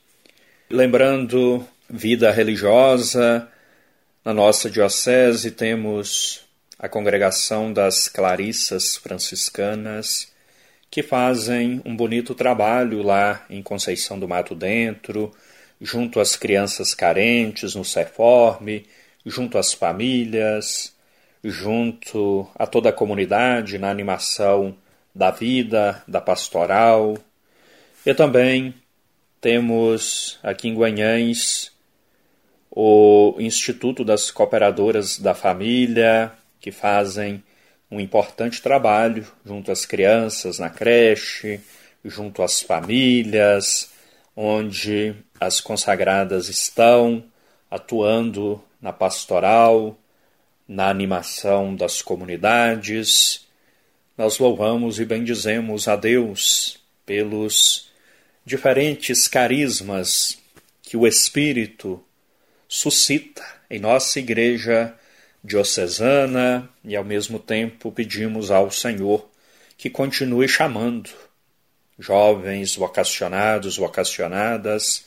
Lembrando 0.71 1.67
vida 1.95 2.31
religiosa, 2.31 3.47
na 4.25 4.33
nossa 4.33 4.71
diocese 4.71 5.51
temos 5.51 6.43
a 6.79 6.89
congregação 6.89 7.71
das 7.71 8.09
Clarissas 8.09 8.97
Franciscanas, 8.97 10.33
que 10.91 11.03
fazem 11.03 11.83
um 11.85 11.95
bonito 11.95 12.35
trabalho 12.35 13.03
lá 13.03 13.45
em 13.51 13.63
Conceição 13.63 14.19
do 14.19 14.27
Mato 14.27 14.55
Dentro, 14.55 15.33
junto 15.83 16.19
às 16.19 16.35
crianças 16.35 16.95
carentes 16.95 17.75
no 17.75 17.85
Ceforme, 17.85 18.87
junto 19.27 19.59
às 19.59 19.75
famílias, 19.75 20.95
junto 21.45 22.49
a 22.55 22.67
toda 22.67 22.89
a 22.89 22.93
comunidade 22.93 23.77
na 23.77 23.91
animação 23.91 24.75
da 25.15 25.31
vida, 25.31 26.03
da 26.09 26.23
pastoral. 26.23 27.19
E 28.07 28.15
também 28.15 28.75
temos 29.43 30.39
aqui 30.43 30.69
em 30.69 30.75
Guanhães 30.75 31.72
o 32.75 33.37
Instituto 33.39 34.03
das 34.03 34.31
Cooperadoras 34.31 35.19
da 35.19 35.35
Família, 35.35 36.33
que 36.59 36.73
fazem 36.73 37.45
um 37.91 38.01
importante 38.01 38.63
trabalho 38.63 39.31
junto 39.45 39.71
às 39.71 39.85
crianças 39.85 40.59
na 40.59 40.71
creche, 40.71 41.61
junto 42.03 42.43
às 42.43 42.63
famílias, 42.63 43.91
onde 44.35 45.15
as 45.39 45.61
consagradas 45.61 46.49
estão 46.49 47.23
atuando 47.71 48.63
na 48.81 48.91
pastoral, 48.91 49.99
na 50.67 50.89
animação 50.89 51.77
das 51.77 52.01
comunidades. 52.01 53.47
Nós 54.17 54.39
louvamos 54.39 54.99
e 54.99 55.05
bendizemos 55.05 55.89
a 55.89 55.97
Deus 55.97 56.79
pelos 57.05 57.91
diferentes 58.47 59.29
carismas 59.29 60.39
que 60.83 60.97
o 60.97 61.07
Espírito 61.07 62.03
suscita 62.75 63.45
em 63.69 63.79
nossa 63.79 64.19
igreja 64.19 64.95
diocesana 65.45 66.67
e 66.83 66.97
ao 66.97 67.05
mesmo 67.05 67.39
tempo 67.39 67.93
pedimos 67.93 68.51
ao 68.51 68.71
Senhor 68.71 69.29
que 69.77 69.91
continue 69.91 70.49
chamando 70.49 71.11
jovens 71.99 72.75
vocacionados, 72.75 73.77
vocacionadas, 73.77 75.05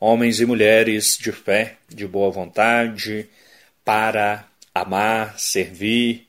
homens 0.00 0.40
e 0.40 0.44
mulheres 0.44 1.16
de 1.16 1.30
fé, 1.30 1.76
de 1.88 2.04
boa 2.04 2.32
vontade, 2.32 3.28
para 3.84 4.48
amar, 4.74 5.38
servir, 5.38 6.26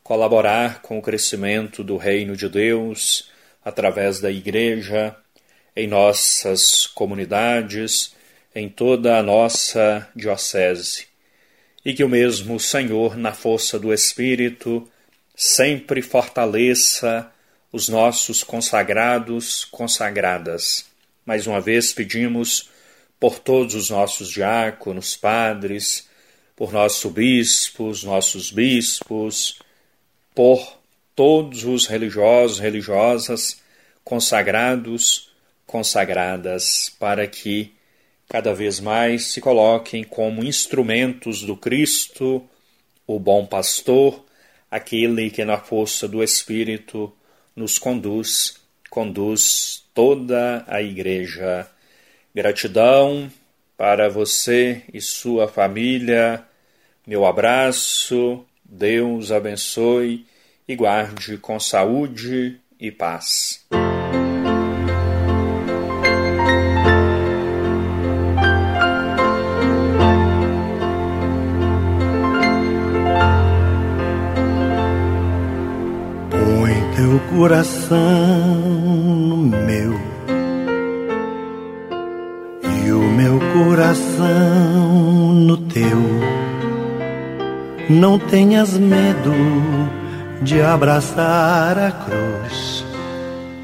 colaborar 0.00 0.80
com 0.80 0.96
o 0.96 1.02
crescimento 1.02 1.82
do 1.82 1.96
reino 1.96 2.36
de 2.36 2.48
Deus 2.48 3.28
através 3.64 4.20
da 4.20 4.30
igreja, 4.30 5.16
em 5.74 5.88
nossas 5.88 6.86
comunidades, 6.86 8.14
em 8.54 8.68
toda 8.68 9.18
a 9.18 9.22
nossa 9.22 10.08
diocese 10.14 11.10
e 11.84 11.94
que 11.94 12.04
o 12.04 12.08
mesmo 12.08 12.60
Senhor, 12.60 13.16
na 13.16 13.32
força 13.32 13.78
do 13.78 13.92
Espírito, 13.92 14.88
sempre 15.34 16.02
fortaleça 16.02 17.30
os 17.72 17.88
nossos 17.88 18.42
consagrados, 18.42 19.64
consagradas. 19.64 20.86
Mais 21.24 21.46
uma 21.46 21.60
vez 21.60 21.92
pedimos 21.92 22.68
por 23.18 23.38
todos 23.38 23.74
os 23.74 23.90
nossos 23.90 24.30
diáconos, 24.30 25.16
padres, 25.16 26.08
por 26.56 26.72
nossos 26.72 27.10
bispos, 27.12 28.04
nossos 28.04 28.50
bispos, 28.50 29.58
por 30.34 30.78
todos 31.14 31.64
os 31.64 31.86
religiosos, 31.86 32.58
religiosas, 32.58 33.60
consagrados, 34.04 35.30
consagradas, 35.66 36.94
para 36.98 37.26
que 37.26 37.72
cada 38.30 38.54
vez 38.54 38.78
mais 38.78 39.24
se 39.32 39.40
coloquem 39.40 40.04
como 40.04 40.44
instrumentos 40.44 41.42
do 41.42 41.56
Cristo, 41.56 42.48
o 43.04 43.18
bom 43.18 43.44
pastor, 43.44 44.24
aquele 44.70 45.30
que 45.30 45.44
na 45.44 45.58
força 45.58 46.06
do 46.06 46.22
Espírito 46.22 47.12
nos 47.56 47.76
conduz, 47.76 48.54
conduz 48.88 49.84
toda 49.92 50.64
a 50.68 50.80
Igreja. 50.80 51.68
Gratidão 52.32 53.28
para 53.76 54.08
você 54.08 54.84
e 54.94 55.00
sua 55.00 55.48
família. 55.48 56.44
Meu 57.04 57.26
abraço, 57.26 58.46
Deus 58.64 59.32
abençoe 59.32 60.24
e 60.68 60.76
guarde 60.76 61.36
com 61.36 61.58
saúde 61.58 62.60
e 62.78 62.92
paz. 62.92 63.66
Coração 77.40 77.96
no 77.96 79.36
meu 79.46 79.98
e 82.84 82.92
o 82.92 83.00
meu 83.00 83.40
coração 83.54 85.32
no 85.32 85.56
teu. 85.56 86.02
Não 87.88 88.18
tenhas 88.18 88.76
medo 88.76 89.32
de 90.42 90.60
abraçar 90.60 91.78
a 91.78 91.90
cruz. 91.90 92.84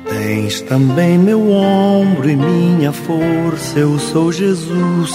Tens 0.09 0.63
também 0.63 1.19
meu 1.19 1.51
ombro 1.51 2.31
e 2.31 2.35
minha 2.35 2.93
força, 2.93 3.79
eu 3.79 3.99
sou 3.99 4.33
Jesus. 4.33 5.13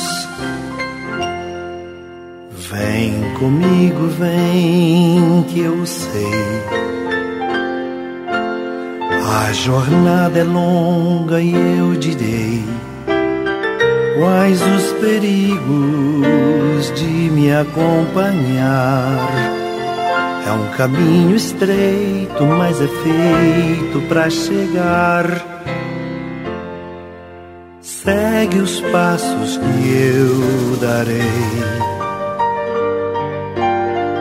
Vem 2.69 3.23
comigo, 3.39 4.05
vem 4.19 5.43
que 5.49 5.61
eu 5.61 5.83
sei 5.83 6.90
a 9.31 9.53
jornada 9.53 10.39
é 10.39 10.43
longa 10.43 11.39
e 11.39 11.53
eu 11.77 11.95
direi 11.95 12.61
quais 14.19 14.61
os 14.61 14.91
perigos 14.99 16.91
de 16.95 17.31
me 17.31 17.53
acompanhar. 17.53 19.29
É 20.45 20.51
um 20.51 20.67
caminho 20.75 21.33
estreito, 21.33 22.43
mas 22.43 22.81
é 22.81 22.87
feito 22.87 24.01
para 24.09 24.29
chegar. 24.29 25.25
Segue 27.79 28.59
os 28.59 28.81
passos 28.91 29.57
que 29.57 29.89
eu 29.93 30.77
darei. 30.81 31.21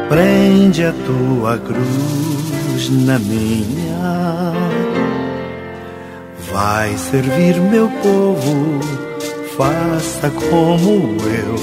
Prende 0.09 0.85
a 0.85 0.93
tua 0.93 1.59
cruz 1.59 2.91
na 2.91 3.19
minha 3.19 3.90
Vai 6.63 6.95
servir 6.99 7.59
meu 7.59 7.89
povo, 8.03 8.81
faça 9.57 10.29
como 10.29 11.17
eu. 11.25 11.55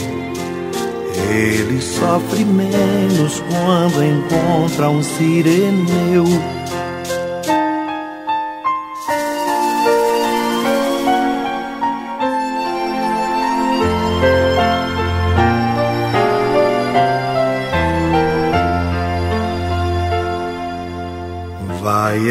Ele 1.30 1.80
sofre 1.80 2.44
menos 2.44 3.40
quando 3.42 4.04
encontra 4.04 4.90
um 4.90 5.04
sireneu. 5.04 6.26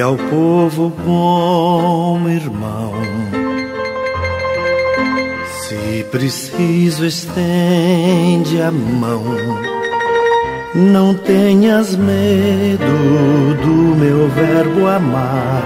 Ao 0.06 0.16
povo 0.16 0.92
como 1.04 2.28
irmão. 2.28 2.92
Se 5.62 6.04
preciso, 6.12 7.04
estende 7.04 8.62
a 8.62 8.70
mão. 8.70 9.24
Não 10.76 11.12
tenhas 11.12 11.96
medo 11.96 13.56
do 13.64 13.96
meu 13.96 14.28
verbo 14.28 14.86
amar. 14.86 15.64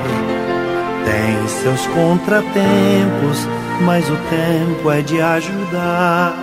Tem 1.04 1.48
seus 1.48 1.86
contratempos, 1.88 3.46
mas 3.84 4.08
o 4.08 4.16
tempo 4.30 4.90
é 4.90 5.02
de 5.02 5.20
ajudar. 5.20 6.34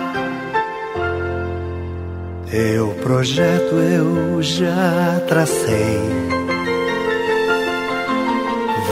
Teu 2.48 2.90
projeto 3.02 3.74
eu 3.74 4.40
já 4.40 5.20
tracei 5.26 6.37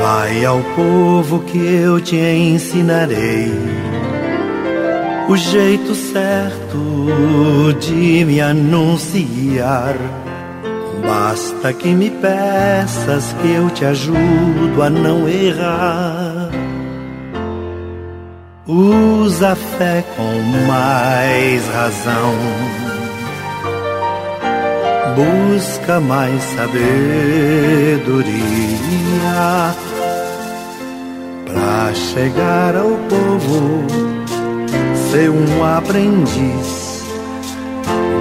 Vai 0.08 0.44
ao 0.44 0.62
povo 0.76 1.40
que 1.40 1.58
eu 1.58 2.00
te 2.00 2.14
ensinarei 2.16 3.52
o 5.28 5.36
jeito 5.36 5.96
certo 5.96 7.74
de 7.80 8.24
me 8.24 8.40
anunciar. 8.40 9.96
Basta 11.04 11.72
que 11.72 11.88
me 11.88 12.08
peças 12.08 13.34
que 13.42 13.50
eu 13.50 13.68
te 13.70 13.84
ajudo 13.84 14.80
a 14.80 14.88
não 14.88 15.28
errar. 15.28 16.50
Usa 18.64 19.54
a 19.54 19.56
fé 19.56 20.04
com 20.16 20.40
mais 20.68 21.66
razão. 21.66 22.32
Busca 25.16 25.98
mais 25.98 26.40
sabedoria 26.44 27.06
a 31.56 31.92
chegar 31.94 32.76
ao 32.76 32.90
povo, 33.08 33.86
ser 35.10 35.30
um 35.30 35.64
aprendiz 35.64 37.04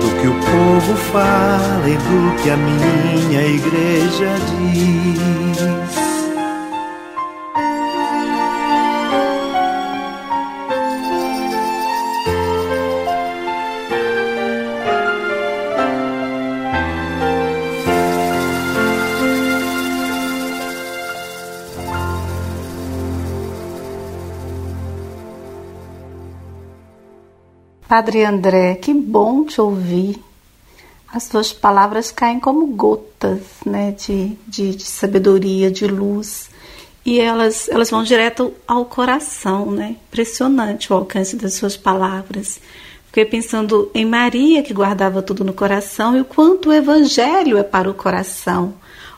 do 0.02 0.22
que 0.22 0.28
o 0.28 0.34
povo 0.34 0.96
fala 1.12 1.90
e 1.90 1.96
do 1.96 2.44
que 2.44 2.50
a 2.50 2.58
minha 2.58 3.42
igreja 3.48 4.36
diz. 4.52 5.95
Padre 27.96 28.26
André, 28.26 28.76
que 28.76 28.94
bom 28.94 29.46
te 29.46 29.62
ouvir. 29.62 30.22
As 31.08 31.24
suas 31.24 31.54
palavras 31.54 32.12
caem 32.12 32.42
como 32.42 32.68
gotas 32.68 33.40
né, 33.66 33.94
de, 33.94 34.38
de, 34.46 34.76
de 34.76 34.84
sabedoria, 34.84 35.72
de 35.72 35.88
luz. 35.88 36.50
E 37.06 37.22
elas, 37.22 37.70
elas 37.70 37.90
vão 37.90 38.04
direto 38.04 38.54
ao 38.68 38.84
coração, 38.84 39.72
né? 39.72 39.96
Impressionante 40.10 40.92
o 40.92 40.96
alcance 40.98 41.38
das 41.38 41.54
suas 41.54 41.78
palavras. 41.78 42.60
Fiquei 43.08 43.24
pensando 43.24 43.90
em 43.94 44.04
Maria, 44.06 44.62
que 44.62 44.74
guardava 44.74 45.22
tudo 45.22 45.46
no 45.46 45.54
coração, 45.54 46.18
e 46.18 46.20
o 46.20 46.26
quanto 46.26 46.68
o 46.68 46.74
Evangelho 46.74 47.58
é 47.58 47.64
para 47.64 47.90
o 47.90 47.94
coração. 47.94 48.74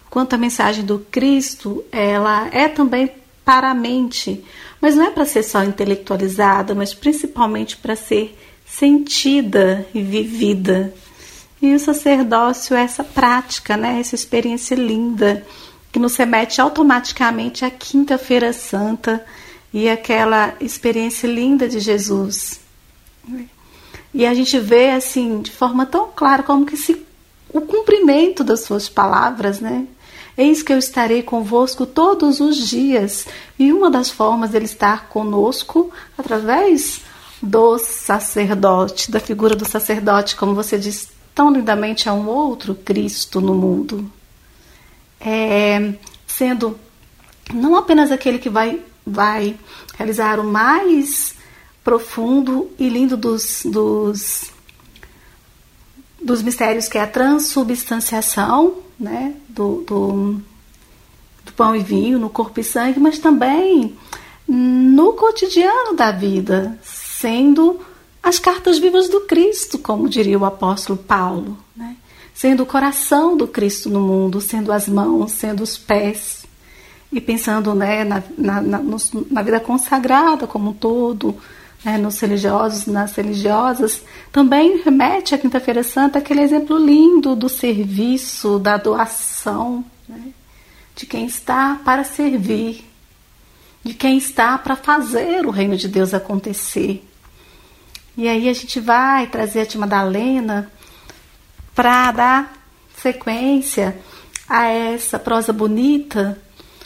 O 0.06 0.12
quanto 0.12 0.36
a 0.36 0.38
mensagem 0.38 0.86
do 0.86 1.00
Cristo 1.00 1.84
ela 1.92 2.48
é 2.52 2.68
também 2.68 3.12
para 3.44 3.72
a 3.72 3.74
mente. 3.74 4.46
Mas 4.80 4.96
não 4.96 5.06
é 5.06 5.10
para 5.10 5.26
ser 5.26 5.42
só 5.42 5.64
intelectualizada, 5.64 6.76
mas 6.76 6.94
principalmente 6.94 7.76
para 7.76 7.96
ser 7.96 8.38
sentida 8.78 9.88
e 9.92 10.04
vivida. 10.04 10.94
E 11.60 11.74
o 11.74 11.80
sacerdócio 11.80 12.76
é 12.76 12.84
essa 12.84 13.04
prática, 13.04 13.76
né? 13.76 14.00
essa 14.00 14.14
experiência 14.14 14.76
linda 14.76 15.44
que 15.92 15.98
nos 15.98 16.16
remete 16.16 16.62
automaticamente 16.62 17.66
à 17.66 17.72
Quinta-feira 17.72 18.54
Santa 18.54 19.26
e 19.74 19.90
aquela 19.90 20.54
experiência 20.62 21.26
linda 21.26 21.68
de 21.68 21.80
Jesus. 21.80 22.60
E 24.14 24.26
a 24.28 24.34
gente 24.36 24.60
vê 24.60 24.92
assim 24.92 25.42
de 25.42 25.50
forma 25.50 25.88
tão 25.88 26.10
clara 26.16 26.44
como 26.44 26.64
que 26.64 26.78
se 26.78 27.04
o 27.50 27.62
cumprimento 27.62 28.44
das 28.44 28.62
suas 28.62 28.88
palavras, 28.88 29.60
né? 29.60 29.88
Eis 30.38 30.62
que 30.62 30.72
eu 30.72 30.78
estarei 30.78 31.24
convosco 31.24 31.84
todos 31.88 32.40
os 32.40 32.56
dias. 32.58 33.26
E 33.58 33.74
uma 33.74 33.90
das 33.90 34.12
formas 34.12 34.52
dele 34.52 34.66
estar 34.66 35.10
conosco 35.10 35.92
através 36.16 37.02
do 37.42 37.78
sacerdote, 37.78 39.12
da 39.12 39.20
figura 39.20 39.56
do 39.56 39.66
sacerdote, 39.66 40.36
como 40.36 40.56
você 40.56 40.78
diz 40.78 41.10
tão 41.36 41.52
lindamente, 41.52 42.10
é 42.10 42.12
um 42.12 42.28
outro 42.28 42.74
Cristo 42.74 43.40
no 43.40 43.54
mundo. 43.54 44.12
É, 45.20 45.94
sendo 46.26 46.78
não 47.54 47.76
apenas 47.76 48.12
aquele 48.12 48.40
que 48.40 48.50
vai, 48.50 48.82
vai 49.06 49.56
realizar 49.96 50.40
o 50.40 50.44
mais 50.44 51.36
profundo 51.84 52.70
e 52.78 52.90
lindo 52.90 53.16
dos, 53.16 53.62
dos, 53.66 54.52
dos 56.22 56.42
mistérios, 56.42 56.88
que 56.88 56.98
é 56.98 57.02
a 57.02 57.08
transubstanciação 57.08 58.80
né, 59.00 59.34
do, 59.48 59.84
do, 59.88 60.42
do 61.46 61.54
pão 61.54 61.76
e 61.76 61.80
vinho 61.80 62.20
no 62.20 62.30
corpo 62.30 62.60
e 62.60 62.64
sangue, 62.64 63.00
mas 63.00 63.20
também 63.20 63.96
no 64.48 65.14
cotidiano 65.14 65.94
da 65.96 66.12
vida, 66.12 66.78
sendo 67.20 67.80
as 68.22 68.38
cartas 68.38 68.78
vivas 68.78 69.10
do 69.10 69.22
Cristo, 69.22 69.80
como 69.80 70.10
diria 70.10 70.38
o 70.38 70.46
apóstolo 70.46 70.98
Paulo, 70.98 71.58
né? 71.76 71.96
sendo 72.34 72.64
o 72.64 72.66
coração 72.66 73.36
do 73.36 73.48
Cristo 73.48 73.90
no 73.90 74.02
mundo, 74.02 74.40
sendo 74.40 74.72
as 74.72 74.88
mãos, 74.88 75.32
sendo 75.32 75.64
os 75.64 75.78
pés, 75.78 76.46
e 77.12 77.22
pensando 77.22 77.74
né, 77.74 78.04
na, 78.04 78.22
na, 78.38 78.62
na, 78.62 78.82
na 79.32 79.42
vida 79.42 79.60
consagrada 79.60 80.46
como 80.46 80.72
um 80.72 80.74
todo, 80.74 81.36
né, 81.84 81.98
nos 81.98 82.20
religiosos, 82.20 82.86
nas 82.86 83.16
religiosas, 83.16 84.04
também 84.32 84.82
remete 84.84 85.34
à 85.34 85.38
Quinta-feira 85.38 85.84
Santa 85.84 86.20
aquele 86.20 86.42
exemplo 86.42 86.78
lindo 86.78 87.36
do 87.36 87.48
serviço, 87.48 88.60
da 88.60 88.78
doação, 88.78 89.84
né, 90.08 90.34
de 90.96 91.06
quem 91.06 91.26
está 91.26 91.80
para 91.84 92.04
servir, 92.04 92.86
de 93.84 93.94
quem 93.94 94.18
está 94.18 94.58
para 94.58 94.76
fazer 94.76 95.46
o 95.46 95.50
reino 95.50 95.78
de 95.78 95.88
Deus 95.88 96.14
acontecer. 96.14 97.07
E 98.18 98.28
aí 98.28 98.50
a 98.50 98.54
gente 98.54 98.80
vai 98.80 99.28
trazer 99.28 99.62
a 99.62 99.66
tia 99.68 99.80
Madalena 99.80 100.72
para 101.76 102.12
dar 102.12 102.54
sequência 103.00 103.96
a 104.50 104.66
essa 104.66 105.20
prosa 105.20 105.54
bonita, 105.54 106.42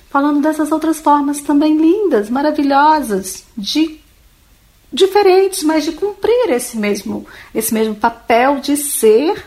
falando 0.09 0.41
dessas 0.41 0.73
outras 0.73 0.99
formas 0.99 1.39
também 1.39 1.77
lindas, 1.77 2.29
maravilhosas, 2.29 3.45
de 3.57 3.97
diferentes, 4.91 5.63
mas 5.63 5.85
de 5.85 5.93
cumprir 5.93 6.49
esse 6.49 6.75
mesmo 6.75 7.25
esse 7.55 7.73
mesmo 7.73 7.95
papel 7.95 8.59
de 8.59 8.75
ser 8.75 9.41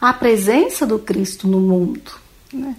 a 0.00 0.14
presença 0.14 0.86
do 0.86 0.98
Cristo 0.98 1.46
no 1.46 1.60
mundo, 1.60 2.12
né? 2.50 2.76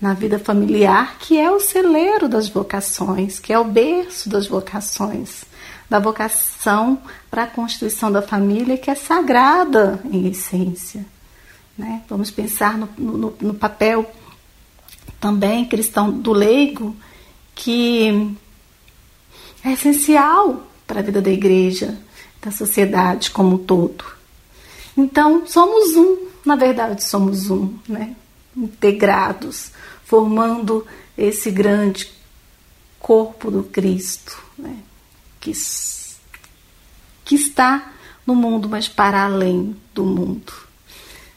na 0.00 0.14
vida 0.14 0.38
familiar, 0.38 1.18
que 1.18 1.38
é 1.38 1.50
o 1.50 1.60
celeiro 1.60 2.30
das 2.30 2.48
vocações, 2.48 3.38
que 3.38 3.52
é 3.52 3.58
o 3.58 3.64
berço 3.64 4.30
das 4.30 4.46
vocações 4.46 5.49
da 5.90 5.98
vocação 5.98 7.02
para 7.28 7.42
a 7.42 7.46
constituição 7.48 8.12
da 8.12 8.22
família, 8.22 8.78
que 8.78 8.88
é 8.88 8.94
sagrada 8.94 10.00
em 10.04 10.28
essência. 10.28 11.04
Né? 11.76 12.02
Vamos 12.08 12.30
pensar 12.30 12.78
no, 12.78 12.88
no, 12.96 13.36
no 13.40 13.54
papel 13.54 14.08
também 15.18 15.64
cristão 15.64 16.10
do 16.10 16.32
leigo, 16.32 16.96
que 17.56 18.36
é 19.64 19.72
essencial 19.72 20.64
para 20.86 21.00
a 21.00 21.02
vida 21.02 21.20
da 21.20 21.30
igreja, 21.30 21.98
da 22.40 22.52
sociedade 22.52 23.30
como 23.32 23.56
um 23.56 23.58
todo. 23.58 24.04
Então, 24.96 25.46
somos 25.46 25.96
um, 25.96 26.28
na 26.44 26.54
verdade, 26.54 27.02
somos 27.02 27.50
um, 27.50 27.74
né? 27.88 28.14
integrados, 28.56 29.72
formando 30.04 30.86
esse 31.18 31.50
grande 31.50 32.12
corpo 32.98 33.50
do 33.50 33.64
Cristo. 33.64 34.40
Né? 34.56 34.76
Que, 35.40 35.52
que 37.24 37.34
está 37.34 37.92
no 38.26 38.34
mundo, 38.34 38.68
mas 38.68 38.88
para 38.88 39.24
além 39.24 39.76
do 39.94 40.04
mundo. 40.04 40.52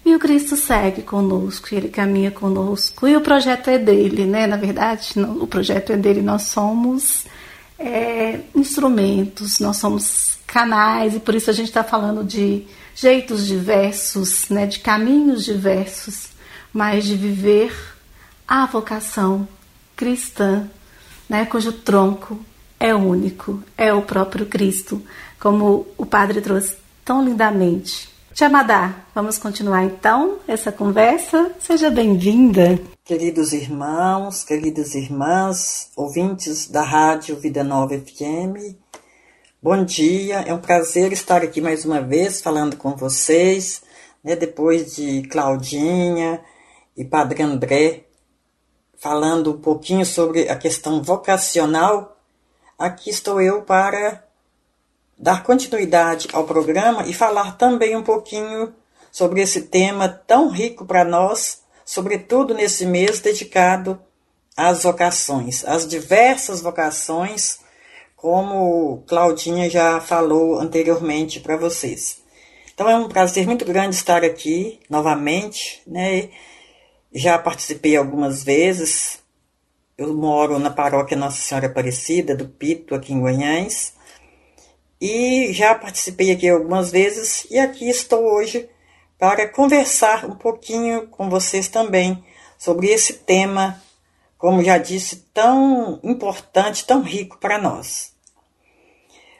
E 0.06 0.14
o 0.14 0.20
Cristo 0.20 0.58
segue 0.58 1.02
conosco, 1.02 1.74
ele 1.74 1.88
caminha 1.88 2.30
conosco. 2.30 3.08
E 3.08 3.16
o 3.16 3.22
projeto 3.22 3.70
é 3.70 3.78
dele, 3.78 4.26
né? 4.26 4.46
Na 4.46 4.58
verdade, 4.58 5.14
não, 5.16 5.42
o 5.42 5.48
projeto 5.48 5.94
é 5.94 5.98
dele, 5.98 6.22
nós 6.22 6.44
somos 6.44 7.26
é, 7.80 8.42
instrumentos, 8.54 9.60
nós 9.60 9.78
somos 9.78 10.38
canais, 10.46 11.16
e 11.16 11.20
por 11.20 11.34
isso 11.34 11.50
a 11.50 11.54
gente 11.54 11.68
está 11.68 11.84
falando 11.84 12.24
de 12.24 12.68
jeitos 12.96 13.48
diversos, 13.48 14.50
né? 14.50 14.68
de 14.68 14.80
caminhos 14.80 15.44
diversos, 15.44 16.30
mas 16.72 17.06
de 17.06 17.16
viver 17.16 17.74
a 18.48 18.66
vocação 18.66 19.48
cristã, 19.96 20.70
né? 21.28 21.46
cujo 21.46 21.72
tronco 21.72 22.40
é 22.84 22.94
único, 22.94 23.64
é 23.78 23.94
o 23.94 24.02
próprio 24.02 24.46
Cristo, 24.46 25.02
como 25.40 25.88
o 25.98 26.06
Padre 26.06 26.42
trouxe 26.42 26.76
tão 27.06 27.24
lindamente. 27.24 28.10
Chamadá, 28.34 29.06
vamos 29.16 29.38
continuar 29.38 29.86
então 29.86 30.40
essa 30.46 30.70
conversa? 30.70 31.54
Seja 31.62 31.90
bem-vinda. 31.90 32.78
Queridos 33.06 33.54
irmãos, 33.54 34.44
queridas 34.44 34.96
irmãs, 34.96 35.92
ouvintes 35.96 36.68
da 36.68 36.84
Rádio 36.84 37.38
Vida 37.38 37.64
Nova 37.64 37.98
FM, 37.98 38.76
bom 39.62 39.86
dia, 39.86 40.42
é 40.42 40.54
um 40.54 40.60
prazer 40.60 41.14
estar 41.14 41.42
aqui 41.42 41.62
mais 41.62 41.86
uma 41.86 42.02
vez 42.02 42.42
falando 42.42 42.76
com 42.76 42.98
vocês, 42.98 43.82
né, 44.22 44.36
depois 44.36 44.94
de 44.94 45.22
Claudinha 45.30 46.42
e 46.98 47.06
Padre 47.06 47.44
André 47.44 48.04
falando 48.98 49.52
um 49.52 49.58
pouquinho 49.58 50.06
sobre 50.06 50.50
a 50.50 50.56
questão 50.58 51.02
vocacional 51.02 52.13
aqui 52.84 53.10
estou 53.10 53.40
eu 53.40 53.62
para 53.62 54.26
dar 55.18 55.42
continuidade 55.44 56.28
ao 56.34 56.44
programa 56.44 57.06
e 57.08 57.14
falar 57.14 57.58
também 57.58 57.96
um 57.96 58.04
pouquinho 58.04 58.76
sobre 59.10 59.42
esse 59.42 59.62
tema 59.62 60.10
tão 60.10 60.50
rico 60.50 60.86
para 60.86 61.06
nós, 61.06 61.62
sobretudo 61.86 62.54
nesse 62.54 62.86
mês 62.86 63.22
dedicado 63.22 63.98
às 64.58 64.84
vocações, 64.84 65.64
às 65.64 65.88
diversas 65.88 66.60
vocações, 66.60 67.60
como 68.18 69.02
Claudinha 69.08 69.70
já 69.70 70.02
falou 70.02 70.60
anteriormente 70.60 71.40
para 71.40 71.56
vocês. 71.56 72.22
Então 72.74 72.90
é 72.90 72.98
um 72.98 73.08
prazer 73.08 73.46
muito 73.46 73.64
grande 73.64 73.96
estar 73.96 74.26
aqui 74.26 74.82
novamente, 74.90 75.82
né? 75.88 76.30
Já 77.14 77.38
participei 77.40 77.96
algumas 77.96 78.44
vezes 78.44 79.23
eu 80.04 80.14
moro 80.14 80.60
na 80.60 80.70
paróquia 80.70 81.18
Nossa 81.18 81.38
Senhora 81.38 81.68
Aparecida, 81.68 82.36
do 82.36 82.48
Pito, 82.48 82.94
aqui 82.94 83.14
em 83.14 83.20
Goiás, 83.20 83.94
e 85.00 85.52
já 85.54 85.74
participei 85.74 86.32
aqui 86.32 86.50
algumas 86.50 86.92
vezes, 86.92 87.48
e 87.50 87.58
aqui 87.58 87.90
estou 87.90 88.24
hoje 88.24 88.70
para 89.18 89.48
conversar 89.48 90.26
um 90.26 90.36
pouquinho 90.36 91.08
com 91.08 91.30
vocês 91.30 91.68
também 91.68 92.24
sobre 92.58 92.88
esse 92.88 93.14
tema, 93.14 93.82
como 94.38 94.64
já 94.64 94.78
disse, 94.78 95.28
tão 95.34 96.00
importante, 96.04 96.86
tão 96.86 97.02
rico 97.02 97.38
para 97.38 97.58
nós. 97.58 98.14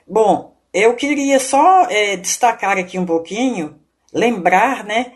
Bom, 0.06 0.56
eu 0.72 0.96
queria 0.96 1.38
só 1.38 1.84
é, 1.90 2.16
destacar 2.16 2.78
aqui 2.78 2.98
um 2.98 3.06
pouquinho, 3.06 3.78
lembrar, 4.12 4.84
né, 4.84 5.12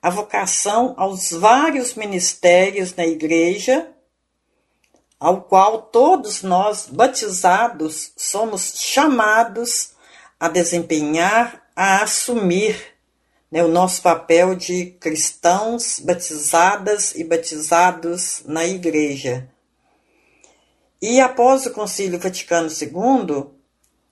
a 0.00 0.10
vocação 0.10 0.94
aos 0.96 1.30
vários 1.30 1.94
ministérios 1.94 2.94
na 2.94 3.06
igreja, 3.06 3.91
ao 5.22 5.42
qual 5.42 5.82
todos 5.82 6.42
nós, 6.42 6.88
batizados, 6.90 8.10
somos 8.16 8.72
chamados 8.74 9.92
a 10.38 10.48
desempenhar, 10.48 11.64
a 11.76 12.02
assumir 12.02 12.76
né, 13.48 13.62
o 13.62 13.68
nosso 13.68 14.02
papel 14.02 14.56
de 14.56 14.86
cristãos 14.98 16.00
batizadas 16.00 17.14
e 17.14 17.22
batizados 17.22 18.42
na 18.46 18.66
igreja. 18.66 19.48
E 21.00 21.20
após 21.20 21.66
o 21.66 21.72
Concílio 21.72 22.18
Vaticano 22.18 22.68
II, 22.68 23.46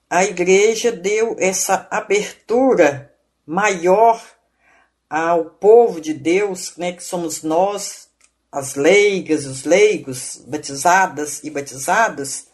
a 0.08 0.22
igreja 0.22 0.92
deu 0.92 1.34
essa 1.40 1.88
abertura 1.90 3.12
maior 3.44 4.22
ao 5.08 5.46
povo 5.46 6.00
de 6.00 6.14
Deus, 6.14 6.76
né, 6.76 6.92
que 6.92 7.02
somos 7.02 7.42
nós, 7.42 8.09
as 8.52 8.74
leigas, 8.74 9.46
os 9.46 9.64
leigos, 9.64 10.42
batizadas 10.46 11.42
e 11.44 11.50
batizados, 11.50 12.46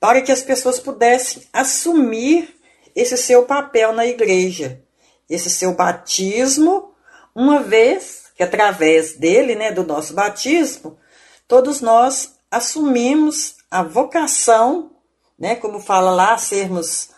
para 0.00 0.22
que 0.22 0.32
as 0.32 0.42
pessoas 0.42 0.80
pudessem 0.80 1.42
assumir 1.52 2.56
esse 2.94 3.16
seu 3.16 3.44
papel 3.44 3.92
na 3.92 4.06
igreja, 4.06 4.82
esse 5.28 5.50
seu 5.50 5.74
batismo, 5.74 6.94
uma 7.34 7.60
vez 7.60 8.22
que 8.34 8.42
através 8.42 9.14
dele, 9.14 9.54
né, 9.54 9.70
do 9.70 9.84
nosso 9.84 10.14
batismo, 10.14 10.98
todos 11.46 11.80
nós 11.80 12.34
assumimos 12.50 13.54
a 13.70 13.82
vocação, 13.82 14.90
né, 15.38 15.54
como 15.54 15.80
fala 15.80 16.10
lá, 16.10 16.36
sermos 16.38 17.10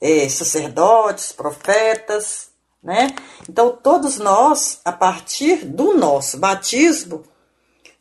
é, 0.00 0.28
sacerdotes, 0.28 1.32
profetas, 1.32 2.50
né? 2.82 3.08
Então, 3.48 3.76
todos 3.76 4.18
nós, 4.18 4.80
a 4.84 4.92
partir 4.92 5.64
do 5.64 5.96
nosso 5.96 6.38
batismo, 6.38 7.24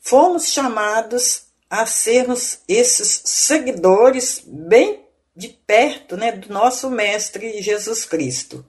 fomos 0.06 0.52
chamados 0.52 1.46
a 1.68 1.88
sermos 1.88 2.60
esses 2.68 3.24
seguidores 3.26 4.44
bem 4.46 5.04
de 5.36 5.48
perto 5.48 6.16
né, 6.16 6.32
do 6.32 6.54
nosso 6.54 6.92
Mestre 6.92 7.60
Jesus 7.60 8.06
Cristo. 8.06 8.64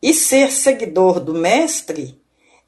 E 0.00 0.14
ser 0.14 0.50
seguidor 0.50 1.20
do 1.20 1.34
Mestre 1.34 2.18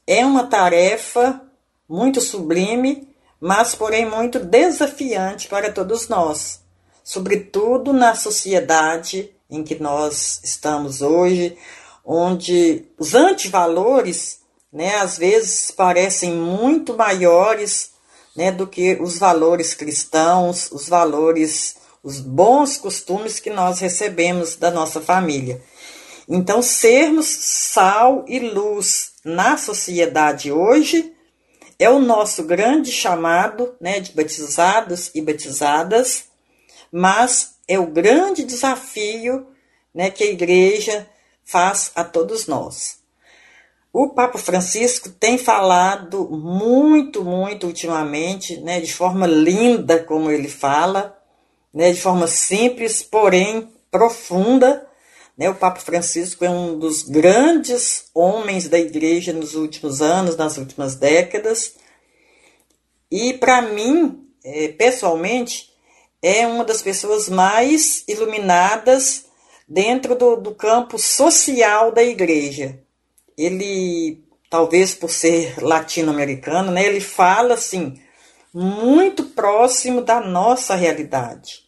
é 0.07 0.24
uma 0.24 0.48
tarefa 0.48 1.40
muito 1.88 2.20
sublime, 2.20 3.09
mas 3.40 3.74
porém 3.74 4.05
muito 4.05 4.38
desafiante 4.38 5.48
para 5.48 5.72
todos 5.72 6.09
nós, 6.09 6.61
sobretudo 7.03 7.90
na 7.94 8.14
sociedade 8.14 9.35
em 9.48 9.64
que 9.64 9.81
nós 9.81 10.42
estamos 10.44 11.00
hoje, 11.00 11.57
onde 12.05 12.85
os 12.98 13.14
antivalores, 13.14 14.39
né, 14.72 14.96
às 14.96 15.18
vezes 15.18 15.70
parecem 15.70 16.33
muito 16.33 16.96
maiores, 16.96 17.90
né, 18.37 18.52
do 18.52 18.66
que 18.66 18.96
os 19.00 19.18
valores 19.18 19.74
cristãos, 19.74 20.70
os 20.70 20.88
valores, 20.88 21.76
os 22.02 22.20
bons 22.20 22.76
costumes 22.76 23.40
que 23.40 23.50
nós 23.50 23.80
recebemos 23.80 24.56
da 24.56 24.70
nossa 24.70 25.00
família. 25.00 25.61
Então, 26.28 26.62
sermos 26.62 27.26
sal 27.26 28.24
e 28.28 28.38
luz 28.38 29.12
na 29.24 29.56
sociedade 29.56 30.52
hoje 30.52 31.12
é 31.78 31.90
o 31.90 31.98
nosso 31.98 32.44
grande 32.44 32.92
chamado, 32.92 33.74
né, 33.80 33.98
de 34.00 34.12
batizados 34.12 35.11
e 35.14 35.20
batizadas, 35.20 36.24
mas 36.92 37.54
é 37.66 37.78
o 37.78 37.87
grande 37.87 38.44
desafio, 38.44 39.48
né, 39.92 40.11
que 40.11 40.22
a 40.22 40.30
igreja 40.30 41.09
faz 41.44 41.90
a 41.94 42.04
todos 42.04 42.46
nós. 42.46 42.99
O 43.92 44.11
Papa 44.11 44.38
Francisco 44.38 45.09
tem 45.09 45.37
falado 45.37 46.29
muito, 46.31 47.24
muito 47.24 47.66
ultimamente, 47.66 48.57
né, 48.61 48.81
de 48.81 48.94
forma 48.94 49.26
linda, 49.26 49.98
como 50.05 50.31
ele 50.31 50.48
fala, 50.48 51.18
né, 51.74 51.92
de 51.92 52.00
forma 52.00 52.29
simples, 52.29 53.03
porém 53.03 53.68
profunda. 53.90 54.87
Né, 55.37 55.50
o 55.50 55.57
Papa 55.57 55.81
Francisco 55.81 56.44
é 56.44 56.50
um 56.50 56.79
dos 56.79 57.03
grandes 57.03 58.05
homens 58.14 58.68
da 58.68 58.79
igreja 58.79 59.33
nos 59.33 59.57
últimos 59.57 60.00
anos, 60.00 60.37
nas 60.37 60.57
últimas 60.57 60.94
décadas. 60.94 61.74
E 63.11 63.35
para 63.35 63.61
mim, 63.61 64.24
é, 64.44 64.68
pessoalmente, 64.68 65.68
é 66.22 66.46
uma 66.46 66.64
das 66.64 66.81
pessoas 66.81 67.29
mais 67.29 68.05
iluminadas 68.07 69.24
dentro 69.66 70.14
do, 70.14 70.37
do 70.37 70.55
campo 70.55 70.96
social 70.96 71.90
da 71.90 72.05
igreja. 72.05 72.79
Ele, 73.40 74.22
talvez 74.48 74.94
por 74.94 75.11
ser 75.11 75.62
latino-americano, 75.62 76.70
né, 76.70 76.87
ele 76.87 77.00
fala 77.00 77.55
assim, 77.55 78.00
muito 78.53 79.24
próximo 79.24 80.03
da 80.03 80.20
nossa 80.20 80.74
realidade. 80.74 81.64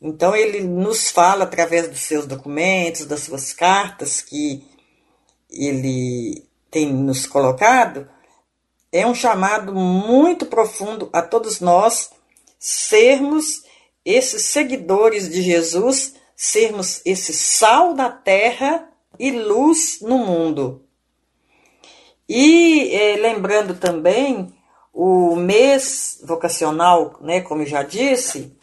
Então 0.00 0.34
ele 0.34 0.60
nos 0.60 1.10
fala 1.10 1.44
através 1.44 1.88
dos 1.88 2.00
seus 2.00 2.26
documentos, 2.26 3.06
das 3.06 3.20
suas 3.20 3.52
cartas 3.52 4.20
que 4.20 4.64
ele 5.50 6.44
tem 6.70 6.92
nos 6.92 7.26
colocado, 7.26 8.08
é 8.90 9.06
um 9.06 9.14
chamado 9.14 9.74
muito 9.74 10.46
profundo 10.46 11.08
a 11.12 11.22
todos 11.22 11.60
nós 11.60 12.10
sermos 12.58 13.62
esses 14.04 14.46
seguidores 14.46 15.28
de 15.30 15.40
Jesus 15.42 16.14
sermos 16.42 17.00
esse 17.04 17.32
sal 17.32 17.94
da 17.94 18.10
terra 18.10 18.88
e 19.16 19.30
luz 19.30 20.00
no 20.00 20.18
mundo. 20.18 20.84
E 22.34 22.94
é, 22.94 23.16
lembrando 23.16 23.74
também 23.74 24.50
o 24.90 25.36
mês 25.36 26.18
vocacional, 26.24 27.18
né, 27.20 27.42
como 27.42 27.66
já 27.66 27.82
disse, 27.82 28.56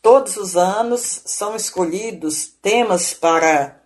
todos 0.00 0.38
os 0.38 0.56
anos 0.56 1.20
são 1.26 1.54
escolhidos 1.54 2.46
temas 2.46 3.12
para 3.12 3.82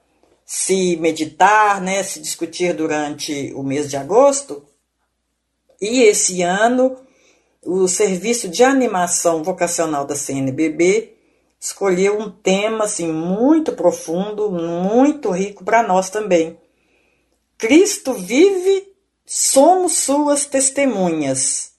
se 0.47 0.97
meditar, 0.99 1.81
né, 1.81 2.05
se 2.05 2.21
discutir 2.21 2.73
durante 2.73 3.53
o 3.57 3.65
mês 3.65 3.91
de 3.91 3.97
agosto. 3.97 4.65
E 5.81 6.03
esse 6.03 6.43
ano, 6.43 6.97
o 7.65 7.89
serviço 7.89 8.49
de 8.49 8.63
animação 8.63 9.43
vocacional 9.43 10.05
da 10.05 10.15
CNBB 10.15 11.17
escolheu 11.59 12.17
um 12.17 12.31
tema 12.31 12.85
assim 12.85 13.11
muito 13.11 13.73
profundo, 13.73 14.53
muito 14.53 15.33
rico 15.33 15.65
para 15.65 15.83
nós 15.83 16.11
também. 16.11 16.63
Cristo 17.59 18.15
vive, 18.15 18.93
somos 19.27 19.99
suas 19.99 20.45
testemunhas. 20.45 21.73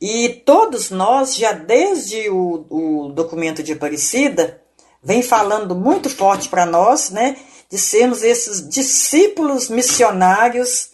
E 0.00 0.28
todos 0.46 0.90
nós, 0.90 1.36
já 1.36 1.52
desde 1.52 2.28
o, 2.30 2.66
o 2.70 3.08
documento 3.12 3.62
de 3.62 3.72
Aparecida, 3.72 4.62
vem 5.02 5.22
falando 5.22 5.74
muito 5.74 6.08
forte 6.08 6.48
para 6.48 6.64
nós, 6.64 7.10
né, 7.10 7.36
de 7.68 7.78
sermos 7.78 8.22
esses 8.22 8.66
discípulos 8.68 9.68
missionários, 9.68 10.90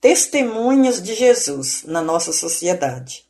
testemunhas 0.00 1.02
de 1.02 1.14
Jesus 1.14 1.84
na 1.84 2.02
nossa 2.02 2.32
sociedade. 2.32 3.26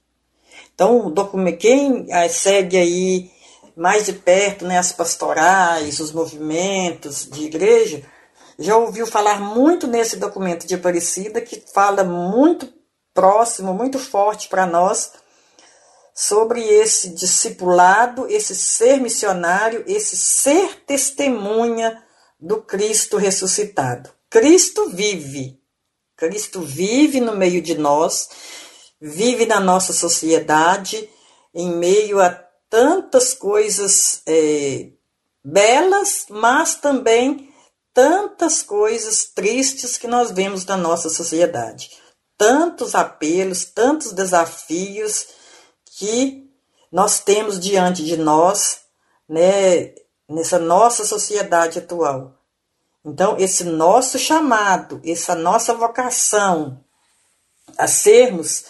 Então, 0.75 1.13
quem 1.59 2.07
eh, 2.09 2.29
segue 2.29 2.77
aí 2.77 3.31
mais 3.77 4.07
de 4.07 4.13
perto, 4.13 4.67
né, 4.67 4.79
as 4.79 4.93
pastorais, 4.93 6.01
os 6.01 6.13
movimentos 6.13 7.29
de 7.31 7.45
igreja, 7.45 8.03
já 8.59 8.77
ouviu 8.77 9.07
falar 9.07 9.41
muito 9.41 9.87
nesse 9.87 10.17
documento 10.17 10.67
de 10.67 10.75
Aparecida, 10.75 11.41
que 11.41 11.63
fala 11.73 12.03
muito 12.03 12.73
próximo, 13.15 13.73
muito 13.73 13.99
forte 13.99 14.49
para 14.49 14.67
nós, 14.67 15.13
sobre 16.15 16.61
esse 16.61 17.11
discipulado, 17.11 18.27
esse 18.29 18.55
ser 18.57 19.01
missionário, 19.01 19.85
esse 19.87 20.17
ser 20.17 20.83
testemunha 20.85 22.03
do 22.41 22.61
Cristo 22.61 23.17
ressuscitado. 23.17 24.11
Cristo 24.29 24.91
vive. 24.91 25.61
Cristo 26.17 26.61
vive 26.61 27.21
no 27.21 27.37
meio 27.37 27.63
de 27.63 27.79
nós, 27.79 28.29
vive 29.01 29.47
na 29.47 29.61
nossa 29.61 29.93
sociedade, 29.93 31.09
em 31.55 31.71
meio 31.71 32.21
a 32.21 32.31
tantas 32.69 33.33
coisas 33.33 34.23
é, 34.27 34.89
belas, 35.45 36.27
mas 36.29 36.75
também 36.75 37.48
tantas 37.99 38.63
coisas 38.63 39.25
tristes 39.25 39.99
que 39.99 40.07
nós 40.07 40.31
vemos 40.31 40.65
na 40.65 40.77
nossa 40.77 41.09
sociedade. 41.09 41.91
Tantos 42.37 42.95
apelos, 42.95 43.65
tantos 43.65 44.13
desafios 44.13 45.27
que 45.99 46.49
nós 46.93 47.19
temos 47.19 47.59
diante 47.59 48.05
de 48.05 48.17
nós, 48.17 48.83
né, 49.29 49.97
nessa 50.29 50.61
nossa 50.61 51.05
sociedade 51.05 51.81
atual. 51.81 52.39
Então, 53.05 53.37
esse 53.37 53.65
nosso 53.65 54.17
chamado, 54.17 55.01
essa 55.05 55.35
nossa 55.35 55.75
vocação 55.75 56.79
a 57.77 57.89
sermos 57.89 58.67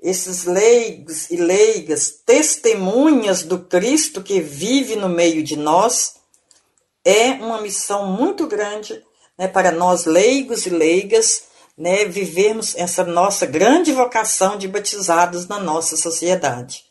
esses 0.00 0.44
leigos 0.44 1.28
e 1.28 1.34
leigas, 1.34 2.22
testemunhas 2.24 3.42
do 3.42 3.58
Cristo 3.58 4.22
que 4.22 4.40
vive 4.40 4.94
no 4.94 5.08
meio 5.08 5.42
de 5.42 5.56
nós, 5.56 6.19
é 7.10 7.32
uma 7.32 7.60
missão 7.60 8.06
muito 8.06 8.46
grande 8.46 9.02
né, 9.36 9.48
para 9.48 9.72
nós 9.72 10.04
leigos 10.04 10.66
e 10.66 10.70
leigas 10.70 11.44
né, 11.76 12.04
vivermos 12.04 12.76
essa 12.76 13.02
nossa 13.04 13.46
grande 13.46 13.92
vocação 13.92 14.56
de 14.56 14.68
batizados 14.68 15.48
na 15.48 15.58
nossa 15.58 15.96
sociedade. 15.96 16.84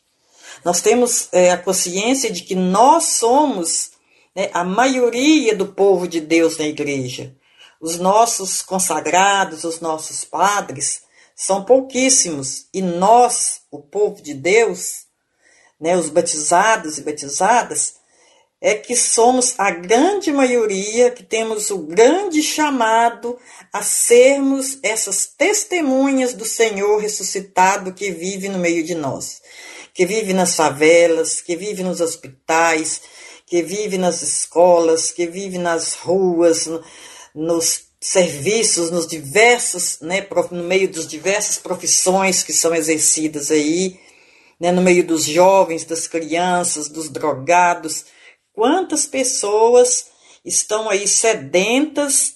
Nós 0.64 0.80
temos 0.80 1.28
é, 1.32 1.50
a 1.52 1.56
consciência 1.56 2.30
de 2.30 2.42
que 2.42 2.54
nós 2.54 3.04
somos 3.04 3.92
né, 4.34 4.50
a 4.52 4.62
maioria 4.62 5.56
do 5.56 5.66
povo 5.66 6.06
de 6.06 6.20
Deus 6.20 6.58
na 6.58 6.66
igreja. 6.66 7.34
Os 7.80 7.98
nossos 7.98 8.60
consagrados, 8.60 9.64
os 9.64 9.80
nossos 9.80 10.24
padres, 10.24 11.02
são 11.34 11.64
pouquíssimos. 11.64 12.66
E 12.74 12.82
nós, 12.82 13.62
o 13.70 13.78
povo 13.78 14.20
de 14.20 14.34
Deus, 14.34 15.06
né, 15.80 15.96
os 15.96 16.10
batizados 16.10 16.98
e 16.98 17.02
batizadas, 17.02 17.99
é 18.60 18.74
que 18.74 18.94
somos 18.94 19.54
a 19.56 19.70
grande 19.70 20.30
maioria 20.30 21.10
que 21.10 21.22
temos 21.22 21.70
o 21.70 21.78
grande 21.78 22.42
chamado 22.42 23.38
a 23.72 23.82
sermos 23.82 24.78
essas 24.82 25.26
testemunhas 25.26 26.34
do 26.34 26.44
Senhor 26.44 26.98
ressuscitado 26.98 27.94
que 27.94 28.10
vive 28.10 28.48
no 28.50 28.58
meio 28.58 28.84
de 28.84 28.94
nós, 28.94 29.40
que 29.94 30.04
vive 30.04 30.34
nas 30.34 30.54
favelas, 30.54 31.40
que 31.40 31.56
vive 31.56 31.82
nos 31.82 32.02
hospitais, 32.02 33.00
que 33.46 33.62
vive 33.62 33.96
nas 33.96 34.20
escolas, 34.20 35.10
que 35.10 35.26
vive 35.26 35.56
nas 35.56 35.94
ruas, 35.94 36.68
nos 37.34 37.88
serviços, 37.98 38.90
nos 38.90 39.06
diversos, 39.06 39.98
né, 40.00 40.26
no 40.50 40.64
meio 40.64 40.90
das 40.90 41.06
diversas 41.06 41.58
profissões 41.58 42.42
que 42.42 42.52
são 42.52 42.74
exercidas 42.74 43.50
aí, 43.50 43.98
né, 44.58 44.70
no 44.70 44.82
meio 44.82 45.04
dos 45.04 45.24
jovens, 45.24 45.84
das 45.84 46.06
crianças, 46.06 46.88
dos 46.88 47.08
drogados, 47.08 48.04
Quantas 48.52 49.06
pessoas 49.06 50.06
estão 50.44 50.88
aí 50.88 51.06
sedentas, 51.06 52.34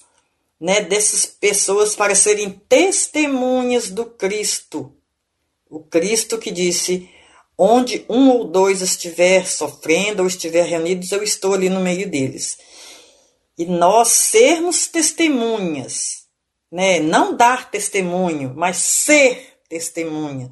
né, 0.59 0.81
dessas 0.81 1.25
pessoas 1.25 1.95
para 1.95 2.15
serem 2.15 2.49
testemunhas 2.49 3.89
do 3.89 4.05
Cristo? 4.05 4.95
O 5.69 5.79
Cristo 5.81 6.37
que 6.37 6.51
disse: 6.51 7.09
onde 7.57 8.05
um 8.09 8.29
ou 8.29 8.45
dois 8.45 8.81
estiver 8.81 9.45
sofrendo 9.47 10.21
ou 10.21 10.27
estiver 10.27 10.65
reunidos, 10.65 11.11
eu 11.11 11.23
estou 11.23 11.53
ali 11.53 11.69
no 11.69 11.79
meio 11.79 12.09
deles. 12.09 12.57
E 13.57 13.65
nós 13.65 14.09
sermos 14.09 14.87
testemunhas, 14.87 16.25
né? 16.71 16.99
Não 16.99 17.35
dar 17.35 17.71
testemunho, 17.71 18.53
mas 18.55 18.77
ser 18.77 19.59
testemunha 19.69 20.51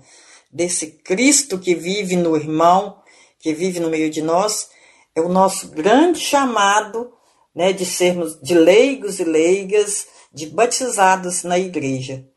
desse 0.52 0.88
Cristo 0.88 1.60
que 1.60 1.76
vive 1.76 2.16
no 2.16 2.36
irmão, 2.36 3.02
que 3.40 3.54
vive 3.54 3.80
no 3.80 3.90
meio 3.90 4.10
de 4.10 4.22
nós, 4.22 4.70
é 5.16 5.22
o 5.22 5.30
nosso 5.30 5.70
grande 5.70 6.20
chamado 6.20 7.14
né, 7.56 7.72
de 7.72 7.86
sermos 7.86 8.40
de 8.42 8.56
leigos 8.56 9.20
e 9.20 9.24
leigas, 9.24 10.08
de 10.34 10.48
batizados 10.48 11.44
na 11.44 11.60
igreja. 11.60 12.28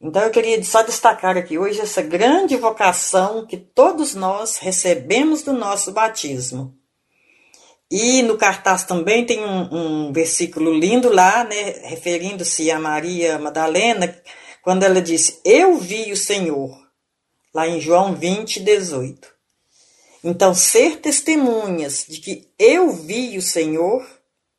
Então 0.00 0.22
eu 0.22 0.30
queria 0.30 0.62
só 0.62 0.82
destacar 0.82 1.36
aqui 1.36 1.58
hoje 1.58 1.80
essa 1.80 2.02
grande 2.02 2.56
vocação 2.56 3.46
que 3.46 3.56
todos 3.56 4.14
nós 4.14 4.58
recebemos 4.58 5.42
do 5.42 5.52
nosso 5.52 5.90
batismo. 5.92 6.76
E 7.90 8.22
no 8.22 8.36
cartaz 8.36 8.84
também 8.84 9.24
tem 9.24 9.44
um, 9.44 10.06
um 10.08 10.12
versículo 10.12 10.72
lindo 10.72 11.08
lá, 11.08 11.44
né, 11.44 11.70
referindo-se 11.84 12.70
a 12.70 12.78
Maria 12.78 13.38
Madalena, 13.38 14.14
quando 14.60 14.82
ela 14.82 15.00
disse: 15.00 15.40
Eu 15.44 15.78
vi 15.78 16.10
o 16.10 16.16
Senhor, 16.16 16.76
lá 17.54 17.66
em 17.68 17.80
João 17.80 18.14
20, 18.14 18.60
18. 18.60 19.35
Então, 20.28 20.52
ser 20.52 20.98
testemunhas 20.98 22.04
de 22.08 22.18
que 22.18 22.52
eu 22.58 22.90
vi 22.90 23.38
o 23.38 23.42
Senhor, 23.42 24.04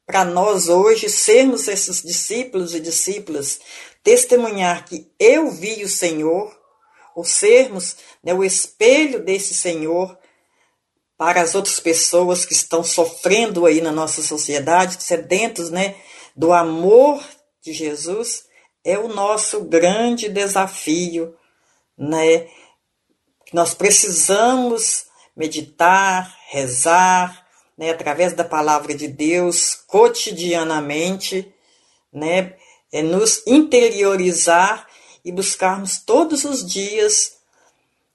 para 0.06 0.24
nós 0.24 0.70
hoje 0.70 1.10
sermos 1.10 1.68
esses 1.68 2.02
discípulos 2.02 2.74
e 2.74 2.80
discípulas, 2.80 3.60
testemunhar 4.02 4.86
que 4.86 5.12
eu 5.20 5.52
vi 5.52 5.84
o 5.84 5.90
Senhor, 5.90 6.58
ou 7.14 7.26
sermos 7.26 7.98
né, 8.24 8.34
o 8.34 8.46
espelho 8.46 9.22
desse 9.22 9.54
Senhor 9.54 10.18
para 11.18 11.42
as 11.42 11.54
outras 11.54 11.82
pessoas 11.82 12.46
que 12.46 12.54
estão 12.54 12.82
sofrendo 12.82 13.66
aí 13.66 13.82
na 13.82 13.92
nossa 13.92 14.22
sociedade, 14.22 15.04
sedentos 15.04 15.70
né, 15.70 15.98
do 16.34 16.54
amor 16.54 17.22
de 17.62 17.74
Jesus, 17.74 18.46
é 18.86 18.98
o 18.98 19.10
nosso 19.10 19.66
grande 19.66 20.30
desafio, 20.30 21.36
né? 21.98 22.48
Nós 23.52 23.74
precisamos 23.74 25.08
meditar, 25.38 26.36
rezar, 26.48 27.46
né, 27.78 27.92
através 27.92 28.34
da 28.34 28.44
palavra 28.44 28.96
de 28.96 29.08
Deus, 29.08 29.76
cotidianamente, 29.86 31.54
né, 32.12 32.56
é 32.92 33.04
nos 33.04 33.46
interiorizar 33.46 34.88
e 35.24 35.32
buscarmos 35.32 36.00
todos 36.00 36.44
os 36.44 36.66
dias 36.66 37.38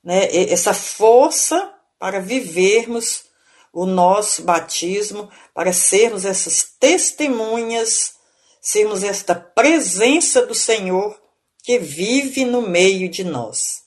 né, 0.03 0.29
essa 0.51 0.75
força 0.75 1.73
para 1.97 2.19
vivermos 2.19 3.25
o 3.73 3.87
nosso 3.87 4.43
batismo, 4.43 5.31
para 5.55 5.73
sermos 5.73 6.25
essas 6.25 6.65
testemunhas, 6.81 8.15
sermos 8.61 9.05
esta 9.05 9.35
presença 9.35 10.45
do 10.45 10.55
Senhor 10.55 11.17
que 11.63 11.79
vive 11.79 12.45
no 12.45 12.63
meio 12.63 13.09
de 13.09 13.23
nós. 13.23 13.83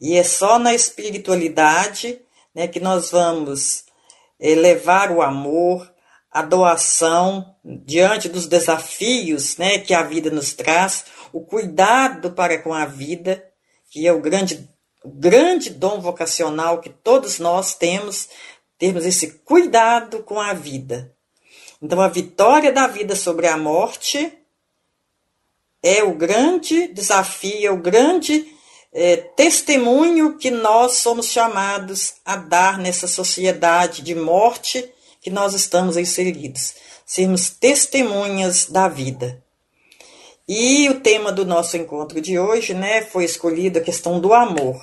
E 0.00 0.16
é 0.16 0.24
só 0.24 0.58
na 0.58 0.74
espiritualidade 0.74 2.23
né, 2.54 2.68
que 2.68 2.80
nós 2.80 3.10
vamos 3.10 3.84
é, 4.38 4.54
levar 4.54 5.10
o 5.10 5.20
amor, 5.20 5.92
a 6.30 6.42
doação 6.42 7.54
diante 7.64 8.28
dos 8.28 8.46
desafios 8.46 9.56
né, 9.56 9.78
que 9.78 9.94
a 9.94 10.02
vida 10.02 10.30
nos 10.30 10.52
traz, 10.54 11.04
o 11.32 11.40
cuidado 11.40 12.32
para 12.32 12.62
com 12.62 12.72
a 12.72 12.84
vida, 12.84 13.44
que 13.90 14.06
é 14.06 14.12
o 14.12 14.20
grande, 14.20 14.68
o 15.02 15.10
grande 15.10 15.70
dom 15.70 16.00
vocacional 16.00 16.80
que 16.80 16.90
todos 16.90 17.38
nós 17.38 17.74
temos, 17.74 18.28
termos 18.78 19.04
esse 19.04 19.30
cuidado 19.44 20.22
com 20.22 20.40
a 20.40 20.52
vida. 20.52 21.14
Então, 21.80 22.00
a 22.00 22.08
vitória 22.08 22.72
da 22.72 22.86
vida 22.86 23.14
sobre 23.14 23.46
a 23.46 23.56
morte 23.56 24.32
é 25.82 26.02
o 26.02 26.14
grande 26.14 26.88
desafio, 26.88 27.66
é 27.66 27.70
o 27.70 27.76
grande 27.76 28.53
é, 28.94 29.16
testemunho 29.16 30.38
que 30.38 30.52
nós 30.52 30.98
somos 30.98 31.26
chamados 31.26 32.14
a 32.24 32.36
dar 32.36 32.78
nessa 32.78 33.08
sociedade 33.08 34.02
de 34.02 34.14
morte 34.14 34.88
que 35.20 35.30
nós 35.30 35.52
estamos 35.52 35.96
inseridos. 35.96 36.74
Sermos 37.04 37.50
testemunhas 37.50 38.66
da 38.66 38.86
vida. 38.86 39.42
E 40.46 40.88
o 40.88 41.00
tema 41.00 41.32
do 41.32 41.44
nosso 41.44 41.76
encontro 41.76 42.20
de 42.20 42.38
hoje 42.38 42.72
né, 42.72 43.02
foi 43.02 43.24
escolhido 43.24 43.80
a 43.80 43.82
questão 43.82 44.20
do 44.20 44.32
amor. 44.32 44.80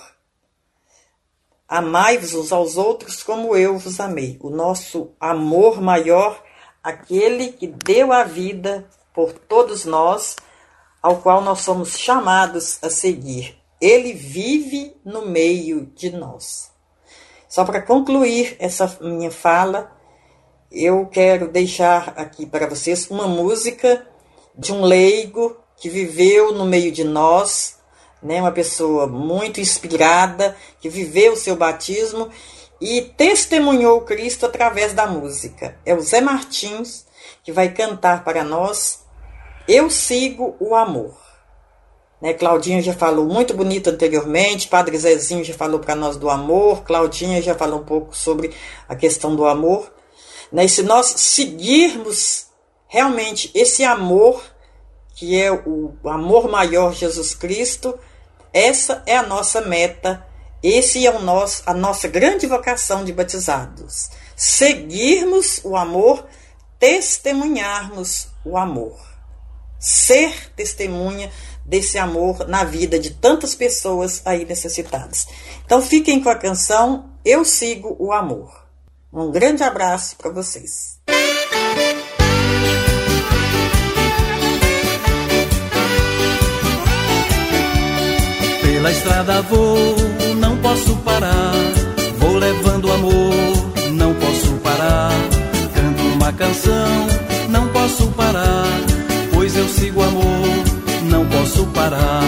Amai-vos 1.66 2.34
uns 2.34 2.52
aos 2.52 2.76
outros 2.76 3.24
como 3.24 3.56
eu 3.56 3.78
vos 3.78 4.00
amei. 4.00 4.38
O 4.42 4.50
nosso 4.50 5.12
amor 5.20 5.80
maior, 5.80 6.44
aquele 6.84 7.54
que 7.54 7.68
deu 7.68 8.12
a 8.12 8.24
vida 8.24 8.90
por 9.14 9.32
todos 9.32 9.86
nós, 9.86 10.36
ao 11.02 11.22
qual 11.22 11.42
nós 11.42 11.62
somos 11.62 11.98
chamados 11.98 12.78
a 12.82 12.90
seguir. 12.90 13.61
Ele 13.82 14.14
vive 14.14 14.96
no 15.04 15.26
meio 15.26 15.88
de 15.96 16.12
nós. 16.12 16.72
Só 17.50 17.66
para 17.66 17.82
concluir 17.82 18.56
essa 18.60 18.98
minha 19.02 19.32
fala, 19.32 19.92
eu 20.72 21.06
quero 21.08 21.50
deixar 21.50 22.14
aqui 22.16 22.46
para 22.46 22.68
vocês 22.68 23.10
uma 23.10 23.28
música 23.28 24.08
de 24.56 24.72
um 24.72 24.84
leigo 24.84 25.58
que 25.76 25.90
viveu 25.90 26.54
no 26.54 26.66
meio 26.66 26.92
de 26.92 27.04
nós, 27.04 27.80
né, 28.22 28.40
uma 28.40 28.52
pessoa 28.52 29.08
muito 29.08 29.60
inspirada, 29.60 30.56
que 30.80 30.88
viveu 30.88 31.34
o 31.34 31.38
seu 31.38 31.56
batismo 31.56 32.30
e 32.80 33.02
testemunhou 33.02 34.02
Cristo 34.02 34.46
através 34.46 34.94
da 34.94 35.08
música. 35.08 35.78
É 35.86 35.94
o 35.94 36.02
Zé 36.02 36.22
Martins 36.22 37.06
que 37.44 37.52
vai 37.52 37.70
cantar 37.74 38.24
para 38.24 38.44
nós 38.44 39.02
Eu 39.68 39.90
sigo 39.90 40.56
o 40.60 40.74
amor. 40.76 41.21
Né, 42.22 42.34
Claudinha 42.34 42.82
já 42.82 42.94
falou 42.94 43.26
muito 43.26 43.54
bonito 43.54 43.90
anteriormente, 43.90 44.68
Padre 44.68 44.98
Zezinho 44.98 45.44
já 45.44 45.54
falou 45.54 45.80
para 45.80 45.96
nós 45.96 46.18
do 46.18 46.30
amor, 46.30 46.84
Claudinha 46.84 47.42
já 47.42 47.56
falou 47.56 47.80
um 47.80 47.84
pouco 47.86 48.16
sobre 48.16 48.54
a 48.88 48.96
questão 48.96 49.36
do 49.36 49.46
amor. 49.46 49.92
Né, 50.52 50.66
e 50.66 50.70
se 50.70 50.84
nós 50.84 51.08
seguirmos 51.08 52.46
realmente 52.88 53.50
esse 53.56 53.84
amor, 53.84 54.44
que 55.16 55.42
é 55.42 55.52
o 55.52 55.94
amor 56.06 56.50
maior 56.50 56.94
Jesus 56.94 57.34
Cristo, 57.34 57.98
essa 58.54 59.02
é 59.06 59.16
a 59.16 59.24
nossa 59.24 59.62
meta, 59.62 60.26
Esse 60.64 61.08
é 61.08 61.12
o 61.12 61.20
nosso, 61.20 61.64
a 61.66 61.74
nossa 61.74 62.08
grande 62.08 62.46
vocação 62.46 63.04
de 63.04 63.12
batizados. 63.12 64.12
Seguirmos 64.36 65.60
o 65.64 65.76
amor, 65.76 66.24
testemunharmos 66.78 68.28
o 68.46 68.56
amor. 68.56 69.00
Ser 69.80 70.54
testemunha 70.56 71.32
desse 71.72 71.98
amor 71.98 72.50
na 72.50 72.66
vida 72.66 73.00
de 73.00 73.12
tantas 73.12 73.56
pessoas 73.56 74.22
aí 74.26 74.44
necessitadas. 74.44 75.26
Então 75.66 75.82
fiquem 75.82 76.22
com 76.22 76.30
a 76.30 76.36
canção 76.36 77.06
Eu 77.24 77.46
Sigo 77.46 77.96
o 77.98 78.12
Amor. 78.12 78.52
Um 79.14 79.32
grande 79.32 79.64
abraço 79.64 80.18
para 80.18 80.30
vocês. 80.30 81.00
Pela 88.62 88.92
estrada 88.92 89.42
vou, 89.44 89.96
não 90.38 90.58
posso 90.58 90.98
parar. 90.98 91.54
Vou 92.18 92.36
levando 92.36 92.92
amor, 92.92 93.34
não 93.94 94.14
posso 94.16 94.54
parar. 94.56 95.12
Canto 95.74 96.04
uma 96.16 96.34
canção, 96.34 97.08
não 97.50 97.70
posso 97.70 98.12
parar. 98.12 98.68
Pois 99.34 99.56
eu 99.56 99.70
sigo 99.70 100.02
amor 100.02 100.22
não 100.22 100.71
posso 101.52 101.66
parar, 101.68 102.24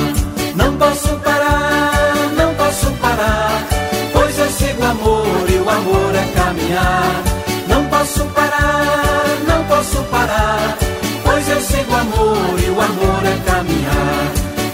não 0.54 0.76
posso 0.76 1.08
parar, 1.20 2.14
não 2.36 2.54
posso 2.56 2.92
parar, 2.94 3.66
pois 4.12 4.38
eu 4.38 4.50
sigo 4.50 4.84
amor 4.84 5.50
e 5.50 5.60
o 5.60 5.70
amor 5.70 6.14
é 6.14 6.26
caminhar. 6.38 7.24
Não 7.70 7.86
posso 7.86 8.26
parar, 8.26 9.24
não 9.48 9.64
posso 9.64 10.04
parar, 10.12 10.78
pois 11.24 11.48
eu 11.48 11.62
sigo 11.62 11.96
amor 11.96 12.60
e 12.60 12.70
o 12.70 12.82
amor 12.82 13.24
é 13.26 13.50
caminhar. 13.50 14.32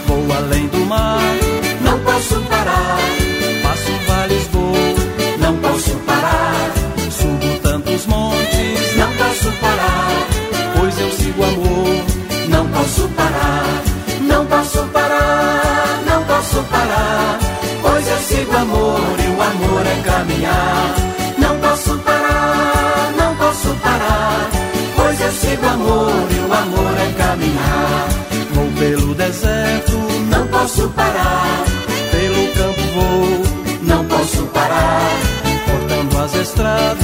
Vou 0.08 0.36
além 0.36 0.66
do 0.66 0.84
mar, 0.86 1.20
não 1.82 1.98
posso 2.00 2.40
parar, 2.48 2.98
posso 14.80 14.92
parar, 14.92 16.02
não 16.06 16.24
posso 16.24 16.62
parar, 16.64 17.38
pois 17.82 18.08
eu 18.08 18.18
sigo 18.18 18.56
amor 18.56 19.16
e 19.18 19.28
o 19.28 19.42
amor 19.42 19.86
é 19.86 20.02
caminhar. 20.02 20.94
Não 21.38 21.58
posso 21.58 21.98
parar, 21.98 23.12
não 23.18 23.36
posso 23.36 23.68
parar, 23.82 24.50
pois 24.96 25.20
eu 25.20 25.32
sigo 25.32 25.66
amor 25.66 26.28
e 26.30 26.38
o 26.38 26.52
amor 26.52 26.94
é 26.98 27.12
caminhar. 27.22 28.08
Vou 28.54 28.72
pelo 28.78 29.14
deserto, 29.14 29.98
não 30.30 30.46
posso 30.46 30.88
parar, 30.90 31.64
pelo 32.10 32.52
campo 32.54 32.82
vou, 32.94 33.42
não 33.82 34.04
posso 34.06 34.42
parar, 34.46 35.10
cortando 35.66 36.24
as 36.24 36.34
estradas, 36.34 36.99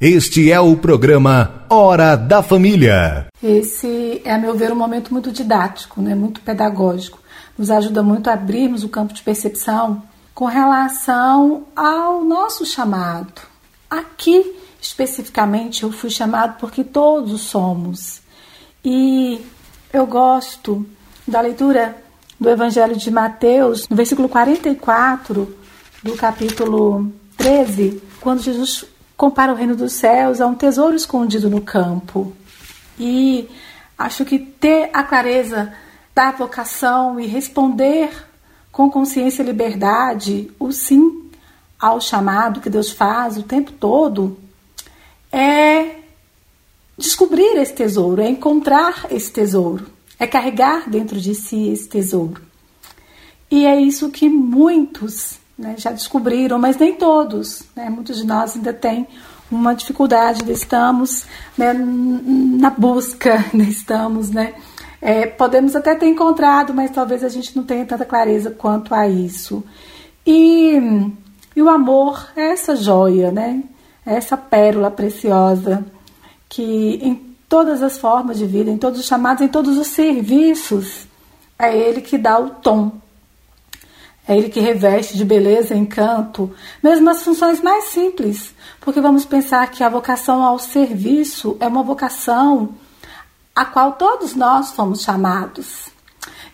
Este 0.00 0.50
é 0.50 0.58
o 0.58 0.74
programa 0.78 1.66
Hora 1.68 2.16
da 2.16 2.42
Família. 2.42 3.26
Esse 3.42 4.22
é, 4.24 4.32
a 4.32 4.38
meu 4.38 4.56
ver, 4.56 4.72
um 4.72 4.74
momento 4.74 5.12
muito 5.12 5.30
didático, 5.30 6.00
né? 6.00 6.14
muito 6.14 6.40
pedagógico. 6.40 7.18
Nos 7.58 7.70
ajuda 7.70 8.02
muito 8.02 8.30
a 8.30 8.32
abrirmos 8.32 8.82
o 8.82 8.88
campo 8.88 9.12
de 9.12 9.20
percepção 9.20 10.02
com 10.34 10.46
relação 10.46 11.66
ao 11.76 12.24
nosso 12.24 12.64
chamado. 12.64 13.42
Aqui, 13.90 14.56
especificamente, 14.80 15.82
eu 15.82 15.92
fui 15.92 16.08
chamado 16.08 16.58
porque 16.58 16.82
todos 16.82 17.38
somos. 17.42 18.22
E 18.82 19.38
eu 19.92 20.06
gosto 20.06 20.86
da 21.28 21.42
leitura 21.42 21.94
do 22.40 22.48
Evangelho 22.48 22.96
de 22.96 23.10
Mateus, 23.10 23.86
no 23.86 23.96
versículo 23.96 24.30
44 24.30 25.54
do 26.02 26.14
capítulo 26.14 27.12
13, 27.36 28.02
quando 28.18 28.42
Jesus 28.42 28.86
compara 29.20 29.52
o 29.52 29.54
reino 29.54 29.76
dos 29.76 29.92
céus 29.92 30.40
a 30.40 30.46
um 30.46 30.54
tesouro 30.54 30.96
escondido 30.96 31.50
no 31.50 31.60
campo. 31.60 32.32
E 32.98 33.46
acho 33.98 34.24
que 34.24 34.38
ter 34.38 34.88
a 34.94 35.02
clareza 35.04 35.74
da 36.14 36.30
vocação 36.30 37.20
e 37.20 37.26
responder 37.26 38.10
com 38.72 38.90
consciência 38.90 39.42
e 39.42 39.44
liberdade, 39.44 40.50
o 40.58 40.72
sim 40.72 41.30
ao 41.78 42.00
chamado 42.00 42.62
que 42.62 42.70
Deus 42.70 42.90
faz 42.90 43.36
o 43.36 43.42
tempo 43.42 43.72
todo, 43.72 44.38
é 45.30 45.96
descobrir 46.96 47.58
esse 47.58 47.74
tesouro, 47.74 48.22
é 48.22 48.30
encontrar 48.30 49.06
esse 49.10 49.30
tesouro, 49.30 49.86
é 50.18 50.26
carregar 50.26 50.88
dentro 50.88 51.20
de 51.20 51.34
si 51.34 51.68
esse 51.68 51.86
tesouro. 51.86 52.40
E 53.50 53.66
é 53.66 53.78
isso 53.78 54.08
que 54.08 54.30
muitos 54.30 55.39
né, 55.60 55.74
já 55.76 55.92
descobriram, 55.92 56.58
mas 56.58 56.76
nem 56.76 56.94
todos. 56.94 57.62
Né, 57.76 57.88
muitos 57.88 58.18
de 58.18 58.26
nós 58.26 58.56
ainda 58.56 58.72
têm 58.72 59.06
uma 59.50 59.74
dificuldade, 59.74 60.50
estamos 60.50 61.24
né, 61.56 61.72
na 61.72 62.70
busca, 62.70 63.44
estamos 63.54 64.30
né, 64.30 64.54
é, 65.00 65.26
podemos 65.26 65.74
até 65.74 65.94
ter 65.94 66.06
encontrado, 66.06 66.74
mas 66.74 66.90
talvez 66.90 67.24
a 67.24 67.28
gente 67.28 67.56
não 67.56 67.64
tenha 67.64 67.86
tanta 67.86 68.04
clareza 68.04 68.50
quanto 68.50 68.94
a 68.94 69.08
isso. 69.08 69.64
E, 70.26 70.78
e 71.56 71.62
o 71.62 71.68
amor 71.68 72.28
é 72.36 72.50
essa 72.50 72.76
joia, 72.76 73.30
né? 73.30 73.62
É 74.04 74.14
essa 74.14 74.36
pérola 74.36 74.90
preciosa 74.90 75.84
que 76.48 76.98
em 77.02 77.14
todas 77.48 77.82
as 77.82 77.98
formas 77.98 78.38
de 78.38 78.44
vida, 78.44 78.70
em 78.70 78.76
todos 78.76 79.00
os 79.00 79.06
chamados, 79.06 79.42
em 79.42 79.48
todos 79.48 79.78
os 79.78 79.86
serviços, 79.86 81.06
é 81.58 81.76
ele 81.76 82.02
que 82.02 82.18
dá 82.18 82.38
o 82.38 82.50
tom. 82.50 82.92
É 84.28 84.36
ele 84.36 84.48
que 84.48 84.60
reveste 84.60 85.16
de 85.16 85.24
beleza, 85.24 85.74
encanto, 85.74 86.52
mesmo 86.82 87.10
as 87.10 87.22
funções 87.22 87.60
mais 87.60 87.84
simples, 87.84 88.54
porque 88.80 89.00
vamos 89.00 89.24
pensar 89.24 89.70
que 89.70 89.82
a 89.82 89.88
vocação 89.88 90.44
ao 90.44 90.58
serviço 90.58 91.56
é 91.58 91.66
uma 91.66 91.82
vocação 91.82 92.74
a 93.54 93.64
qual 93.64 93.92
todos 93.92 94.34
nós 94.34 94.70
fomos 94.72 95.02
chamados. 95.02 95.90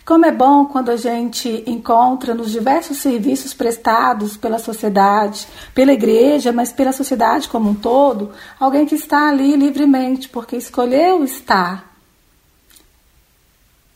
Como 0.07 0.25
é 0.25 0.31
bom 0.31 0.65
quando 0.65 0.89
a 0.89 0.95
gente 0.95 1.63
encontra 1.67 2.33
nos 2.33 2.51
diversos 2.51 2.99
serviços 2.99 3.53
prestados 3.53 4.37
pela 4.37 4.57
sociedade, 4.57 5.45
pela 5.75 5.91
igreja, 5.91 6.53
mas 6.53 6.71
pela 6.71 6.93
sociedade 6.93 7.49
como 7.49 7.71
um 7.71 7.75
todo, 7.75 8.31
alguém 8.57 8.85
que 8.85 8.95
está 8.95 9.27
ali 9.27 9.57
livremente, 9.57 10.29
porque 10.29 10.55
escolheu 10.55 11.25
estar. 11.25 11.93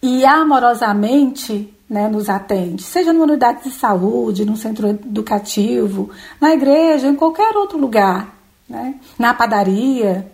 E 0.02 0.26
amorosamente 0.26 1.74
né, 1.92 2.08
nos 2.08 2.30
atende, 2.30 2.84
seja 2.84 3.12
numa 3.12 3.26
unidade 3.26 3.66
de 3.66 3.72
saúde, 3.72 4.46
num 4.46 4.56
centro 4.56 4.88
educativo, 4.88 6.10
na 6.40 6.54
igreja, 6.54 7.10
em 7.10 7.16
qualquer 7.16 7.54
outro 7.58 7.78
lugar. 7.78 8.34
né? 8.70 8.96
na 9.20 9.34
padaria, 9.34 10.26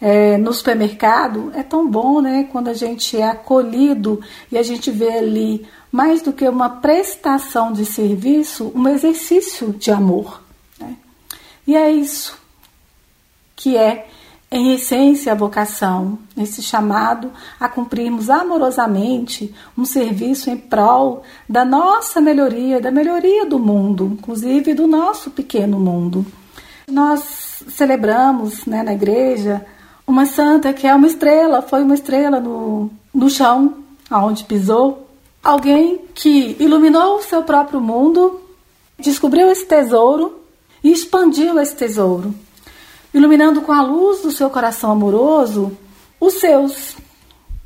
é, 0.00 0.36
no 0.36 0.52
supermercado. 0.52 1.52
É 1.54 1.62
tão 1.62 1.88
bom 1.88 2.20
né? 2.20 2.48
quando 2.50 2.66
a 2.66 2.74
gente 2.74 3.16
é 3.16 3.28
acolhido 3.28 4.20
e 4.50 4.58
a 4.58 4.62
gente 4.64 4.90
vê 4.90 5.12
ali, 5.12 5.64
mais 5.92 6.20
do 6.20 6.32
que 6.32 6.48
uma 6.48 6.68
prestação 6.68 7.72
de 7.72 7.86
serviço, 7.86 8.72
um 8.74 8.88
exercício 8.88 9.72
de 9.72 9.92
amor. 9.92 10.42
Né? 10.80 10.96
E 11.64 11.76
é 11.76 11.92
isso 11.92 12.36
que 13.54 13.76
é 13.76 14.08
em 14.52 14.74
essência, 14.74 15.32
a 15.32 15.34
vocação, 15.34 16.18
esse 16.36 16.60
chamado 16.60 17.32
a 17.58 17.70
cumprirmos 17.70 18.28
amorosamente 18.28 19.52
um 19.76 19.86
serviço 19.86 20.50
em 20.50 20.58
prol 20.58 21.22
da 21.48 21.64
nossa 21.64 22.20
melhoria, 22.20 22.78
da 22.78 22.90
melhoria 22.90 23.46
do 23.46 23.58
mundo, 23.58 24.18
inclusive 24.18 24.74
do 24.74 24.86
nosso 24.86 25.30
pequeno 25.30 25.80
mundo. 25.80 26.26
Nós 26.86 27.64
celebramos 27.70 28.66
né, 28.66 28.82
na 28.82 28.92
igreja 28.92 29.64
uma 30.06 30.26
santa 30.26 30.70
que 30.74 30.86
é 30.86 30.94
uma 30.94 31.06
estrela, 31.06 31.62
foi 31.62 31.82
uma 31.82 31.94
estrela 31.94 32.38
no, 32.38 32.90
no 33.14 33.30
chão, 33.30 33.78
aonde 34.10 34.44
pisou. 34.44 35.08
Alguém 35.42 36.02
que 36.14 36.56
iluminou 36.60 37.16
o 37.16 37.22
seu 37.22 37.42
próprio 37.42 37.80
mundo, 37.80 38.42
descobriu 38.98 39.50
esse 39.50 39.64
tesouro 39.64 40.42
e 40.84 40.92
expandiu 40.92 41.58
esse 41.58 41.74
tesouro 41.74 42.34
iluminando 43.12 43.62
com 43.62 43.72
a 43.72 43.82
luz 43.82 44.22
do 44.22 44.30
seu 44.30 44.48
coração 44.50 44.90
amoroso 44.90 45.76
os 46.20 46.34
seus, 46.34 46.96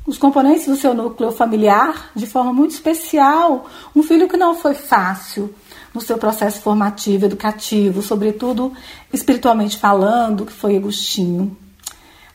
os 0.05 0.17
componentes 0.17 0.65
do 0.65 0.75
seu 0.75 0.93
núcleo 0.93 1.31
familiar, 1.31 2.09
de 2.15 2.25
forma 2.25 2.51
muito 2.51 2.71
especial, 2.71 3.67
um 3.95 4.01
filho 4.01 4.27
que 4.27 4.35
não 4.35 4.55
foi 4.55 4.73
fácil 4.73 5.53
no 5.93 6.01
seu 6.01 6.17
processo 6.17 6.61
formativo, 6.61 7.25
educativo, 7.25 8.01
sobretudo 8.01 8.73
espiritualmente 9.13 9.77
falando, 9.77 10.45
que 10.45 10.51
foi 10.51 10.75
Agostinho. 10.75 11.55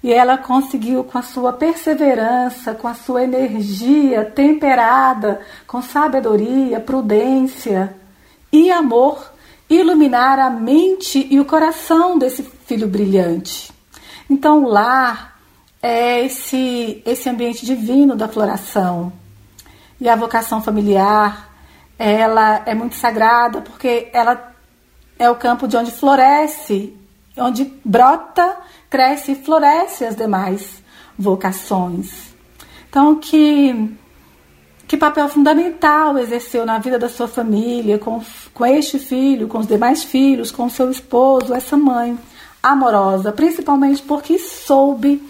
E 0.03 0.13
ela 0.13 0.37
conseguiu, 0.37 1.05
com 1.05 1.17
a 1.17 1.23
sua 1.23 1.53
perseverança, 1.53 2.75
com 2.75 2.89
a 2.89 2.95
sua 2.95 3.23
energia 3.23 4.25
temperada, 4.25 5.41
com 5.67 5.81
sabedoria, 5.81 6.81
prudência 6.81 7.97
e 8.53 8.71
amor, 8.71 9.32
iluminar 9.77 10.39
a 10.39 10.51
mente 10.51 11.27
e 11.31 11.39
o 11.41 11.45
coração 11.45 12.19
desse 12.19 12.43
filho 12.67 12.89
brilhante. 12.89 13.73
Então, 14.29 14.65
o 14.65 14.69
lar 14.69 15.39
é 15.83 16.25
esse, 16.25 17.03
esse 17.05 17.29
ambiente 17.29 17.67
divino 17.67 18.17
da 18.17 18.29
floração. 18.29 19.13
E 20.01 20.09
a 20.09 20.17
vocação 20.17 20.63
familiar, 20.63 21.51
ela 21.99 22.63
é 22.67 22.75
muito 22.75 22.95
sagrada 22.95 23.61
porque 23.61 24.09
ela 24.13 24.53
é 25.19 25.31
o 25.31 25.37
campo 25.37 25.69
de 25.69 25.77
onde 25.77 25.91
floresce, 25.91 26.97
onde 27.37 27.73
brota, 27.85 28.57
cresce 28.91 29.33
e 29.33 29.37
floresce 29.37 30.05
as 30.05 30.17
demais 30.17 30.83
vocações. 31.19 32.33
Então, 32.89 33.17
que 33.17 33.97
que 34.93 34.97
papel 34.99 35.27
fundamental 35.27 36.19
exerceu 36.19 36.67
na 36.67 36.79
vida 36.79 36.99
da 36.99 37.09
sua 37.09 37.27
família, 37.27 37.99
com, 37.99 38.21
com 38.53 38.67
este 38.67 38.99
filho, 38.99 39.49
com 39.49 39.57
os 39.57 39.67
demais 39.67 40.05
filhos, 40.05 40.51
com 40.51 40.69
seu 40.69 40.91
esposo, 40.91 41.55
essa 41.55 41.79
mãe 41.79 42.19
amorosa, 42.63 43.33
principalmente 43.33 44.03
porque 44.03 44.39
soube 44.39 45.27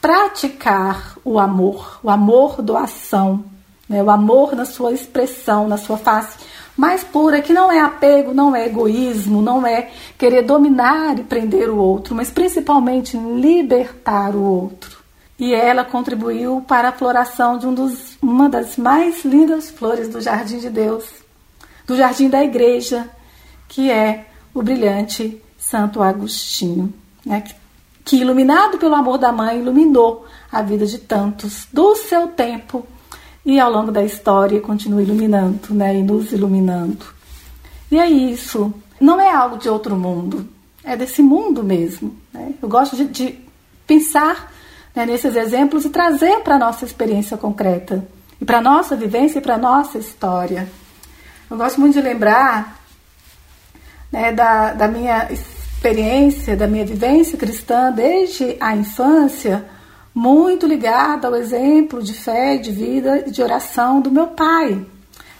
praticar 0.00 1.18
o 1.24 1.40
amor, 1.40 1.98
o 2.04 2.08
amor 2.08 2.62
doação, 2.62 3.44
né? 3.88 4.00
o 4.00 4.08
amor 4.08 4.54
na 4.54 4.64
sua 4.64 4.92
expressão, 4.92 5.66
na 5.66 5.76
sua 5.76 5.98
face 5.98 6.38
mais 6.76 7.02
pura, 7.02 7.42
que 7.42 7.52
não 7.52 7.72
é 7.72 7.80
apego, 7.80 8.32
não 8.32 8.54
é 8.54 8.66
egoísmo, 8.66 9.42
não 9.42 9.66
é 9.66 9.90
querer 10.16 10.42
dominar 10.42 11.18
e 11.18 11.24
prender 11.24 11.68
o 11.68 11.78
outro, 11.78 12.14
mas 12.14 12.30
principalmente 12.30 13.16
libertar 13.16 14.36
o 14.36 14.42
outro 14.44 15.03
e 15.38 15.52
ela 15.52 15.84
contribuiu 15.84 16.64
para 16.66 16.90
a 16.90 16.92
floração 16.92 17.58
de 17.58 17.66
um 17.66 17.74
dos, 17.74 18.16
uma 18.22 18.48
das 18.48 18.76
mais 18.76 19.24
lindas 19.24 19.70
flores 19.70 20.08
do 20.08 20.20
Jardim 20.20 20.58
de 20.58 20.70
Deus, 20.70 21.04
do 21.86 21.96
Jardim 21.96 22.28
da 22.28 22.42
Igreja, 22.42 23.08
que 23.68 23.90
é 23.90 24.26
o 24.54 24.62
brilhante 24.62 25.42
Santo 25.58 26.02
Agostinho, 26.02 26.92
né? 27.26 27.42
que, 28.04 28.16
iluminado 28.16 28.78
pelo 28.78 28.94
amor 28.94 29.18
da 29.18 29.32
mãe, 29.32 29.58
iluminou 29.58 30.26
a 30.52 30.62
vida 30.62 30.86
de 30.86 30.98
tantos 30.98 31.66
do 31.72 31.96
seu 31.96 32.28
tempo 32.28 32.86
e 33.44 33.58
ao 33.58 33.72
longo 33.72 33.90
da 33.90 34.04
história 34.04 34.60
continua 34.60 35.02
iluminando 35.02 35.74
né? 35.74 35.96
e 35.96 36.02
nos 36.02 36.32
iluminando. 36.32 37.04
E 37.90 37.98
é 37.98 38.08
isso, 38.08 38.72
não 39.00 39.20
é 39.20 39.32
algo 39.32 39.58
de 39.58 39.68
outro 39.68 39.96
mundo, 39.96 40.48
é 40.84 40.96
desse 40.96 41.22
mundo 41.22 41.64
mesmo. 41.64 42.14
Né? 42.32 42.54
Eu 42.62 42.68
gosto 42.68 42.94
de, 42.94 43.06
de 43.06 43.38
pensar 43.86 44.53
né, 44.94 45.06
nesses 45.06 45.34
exemplos 45.34 45.84
e 45.84 45.90
trazer 45.90 46.40
para 46.40 46.56
a 46.56 46.58
nossa 46.58 46.84
experiência 46.84 47.36
concreta, 47.36 48.06
e 48.40 48.44
para 48.44 48.58
a 48.58 48.62
nossa 48.62 48.96
vivência 48.96 49.38
e 49.38 49.42
para 49.42 49.54
a 49.54 49.58
nossa 49.58 49.98
história. 49.98 50.68
Eu 51.50 51.56
gosto 51.56 51.80
muito 51.80 51.94
de 51.94 52.00
lembrar 52.00 52.80
né, 54.10 54.32
da, 54.32 54.72
da 54.72 54.88
minha 54.88 55.30
experiência, 55.32 56.56
da 56.56 56.66
minha 56.66 56.84
vivência 56.84 57.36
cristã 57.36 57.92
desde 57.92 58.56
a 58.60 58.74
infância, 58.74 59.64
muito 60.14 60.66
ligada 60.66 61.26
ao 61.26 61.34
exemplo 61.34 62.02
de 62.02 62.12
fé, 62.12 62.56
de 62.56 62.70
vida 62.70 63.24
e 63.26 63.30
de 63.30 63.42
oração 63.42 64.00
do 64.00 64.10
meu 64.10 64.28
pai. 64.28 64.84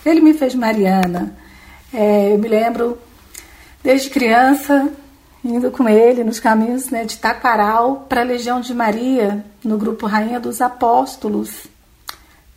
Ele 0.05 0.21
me 0.21 0.35
fez 0.35 0.55
Mariana. 0.55 1.35
É, 1.93 2.33
eu 2.33 2.39
me 2.39 2.49
lembro, 2.49 2.99
desde 3.83 4.11
criança, 4.11 4.91
indo 5.45 5.71
com 5.71 5.87
ele 5.89 6.25
nos 6.25 6.41
caminhos 6.41 6.89
né, 6.89 7.05
de 7.05 7.19
Taquaral 7.19 8.07
para 8.09 8.23
a 8.23 8.25
Legião 8.25 8.61
de 8.61 8.73
Maria, 8.73 9.45
no 9.63 9.77
grupo 9.77 10.07
Rainha 10.07 10.41
dos 10.41 10.61
Apóstolos. 10.63 11.67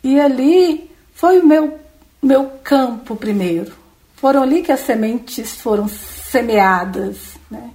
E 0.02 0.18
ali 0.18 0.90
foi 1.12 1.38
o 1.38 1.46
meu, 1.46 1.78
meu 2.22 2.50
campo 2.64 3.14
primeiro. 3.14 3.72
Foram 4.16 4.42
ali 4.42 4.62
que 4.62 4.72
as 4.72 4.80
sementes 4.80 5.60
foram 5.60 5.86
semeadas. 5.86 7.18
Né? 7.50 7.70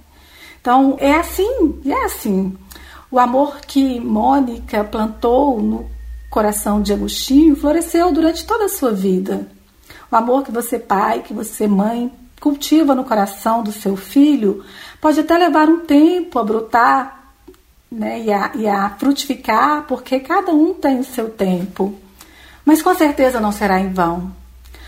Então 0.60 0.96
é 0.98 1.14
assim, 1.14 1.80
é 1.86 2.04
assim. 2.04 2.56
O 3.10 3.18
amor 3.18 3.60
que 3.60 4.00
Mônica 4.00 4.82
plantou 4.82 5.62
no 5.62 5.88
coração 6.28 6.82
de 6.82 6.92
Agostinho 6.92 7.54
floresceu 7.54 8.10
durante 8.10 8.44
toda 8.44 8.64
a 8.64 8.68
sua 8.68 8.90
vida. 8.90 9.46
O 10.10 10.16
amor 10.16 10.42
que 10.42 10.50
você, 10.50 10.78
pai, 10.78 11.22
que 11.22 11.32
você, 11.32 11.68
mãe, 11.68 12.10
cultiva 12.44 12.94
no 12.94 13.04
coração 13.04 13.62
do 13.62 13.72
seu 13.72 13.96
filho 13.96 14.62
Pode 15.04 15.20
até 15.20 15.36
levar 15.36 15.68
um 15.68 15.80
tempo 15.80 16.38
a 16.38 16.42
brotar 16.42 17.32
né, 17.92 18.22
e, 18.22 18.32
a, 18.32 18.52
e 18.54 18.66
a 18.66 18.88
frutificar, 18.88 19.84
porque 19.86 20.18
cada 20.18 20.50
um 20.50 20.72
tem 20.72 20.98
o 20.98 21.04
seu 21.04 21.28
tempo. 21.28 21.94
Mas 22.64 22.80
com 22.80 22.94
certeza 22.94 23.38
não 23.38 23.52
será 23.52 23.78
em 23.78 23.92
vão. 23.92 24.32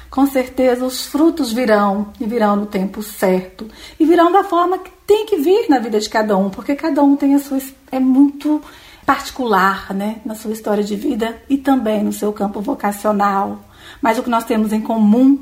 Com 0.09 0.27
certeza 0.27 0.87
os 0.87 1.05
frutos 1.05 1.53
virão 1.53 2.15
e 2.19 2.25
virão 2.25 2.57
no 2.57 2.65
tempo 2.65 3.03
certo 3.03 3.69
e 4.01 4.07
virão 4.07 4.33
da 4.33 4.43
forma 4.43 4.79
que 4.79 4.91
tem 5.07 5.27
que 5.27 5.37
vir 5.37 5.69
na 5.69 5.79
vida 5.79 6.01
de 6.01 6.09
cada 6.09 6.35
um, 6.35 6.49
porque 6.49 6.75
cada 6.75 7.03
um 7.03 7.15
tem 7.15 7.35
a 7.35 7.39
sua 7.39 7.59
é 7.93 8.01
muito 8.01 8.63
particular, 9.05 9.93
né, 9.93 10.23
na 10.25 10.35
sua 10.35 10.53
história 10.53 10.83
de 10.83 10.97
vida 10.97 11.43
e 11.47 11.59
também 11.59 12.03
no 12.03 12.11
seu 12.15 12.33
campo 12.33 12.63
vocacional. 12.63 13.61
Mas 14.01 14.19
o 14.19 14.23
que 14.23 14.31
nós 14.31 14.45
temos 14.45 14.73
em 14.73 14.81
comum 14.81 15.39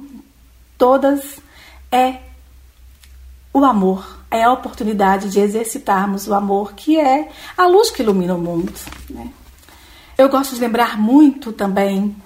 todas 0.76 1.43
é 1.90 2.18
o 3.52 3.64
amor 3.64 4.24
é 4.34 4.42
a 4.42 4.52
oportunidade 4.52 5.30
de 5.30 5.38
exercitarmos 5.38 6.26
o 6.26 6.34
amor, 6.34 6.72
que 6.74 6.98
é 6.98 7.28
a 7.56 7.66
luz 7.66 7.90
que 7.90 8.02
ilumina 8.02 8.34
o 8.34 8.38
mundo. 8.38 8.72
Né? 9.08 9.30
Eu 10.18 10.28
gosto 10.28 10.56
de 10.56 10.60
lembrar 10.60 10.98
muito 10.98 11.52
também, 11.52 12.16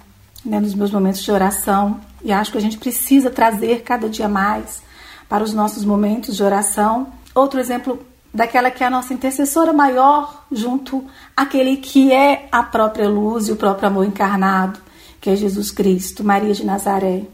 né, 0.42 0.58
nos 0.58 0.74
meus 0.74 0.90
momentos 0.90 1.22
de 1.22 1.30
oração, 1.30 2.00
e 2.24 2.32
acho 2.32 2.50
que 2.50 2.56
a 2.56 2.60
gente 2.60 2.78
precisa 2.78 3.28
trazer 3.28 3.82
cada 3.82 4.08
dia 4.08 4.26
mais 4.26 4.82
para 5.28 5.44
os 5.44 5.52
nossos 5.52 5.84
momentos 5.84 6.34
de 6.34 6.42
oração. 6.42 7.08
Outro 7.34 7.60
exemplo 7.60 8.00
daquela 8.32 8.70
que 8.70 8.82
é 8.82 8.86
a 8.86 8.90
nossa 8.90 9.12
intercessora 9.12 9.72
maior, 9.72 10.46
junto 10.50 11.04
àquele 11.36 11.76
que 11.76 12.10
é 12.10 12.48
a 12.50 12.62
própria 12.62 13.08
luz 13.08 13.48
e 13.48 13.52
o 13.52 13.56
próprio 13.56 13.88
amor 13.88 14.06
encarnado, 14.06 14.80
que 15.20 15.28
é 15.28 15.36
Jesus 15.36 15.70
Cristo, 15.70 16.24
Maria 16.24 16.54
de 16.54 16.64
Nazaré. 16.64 17.24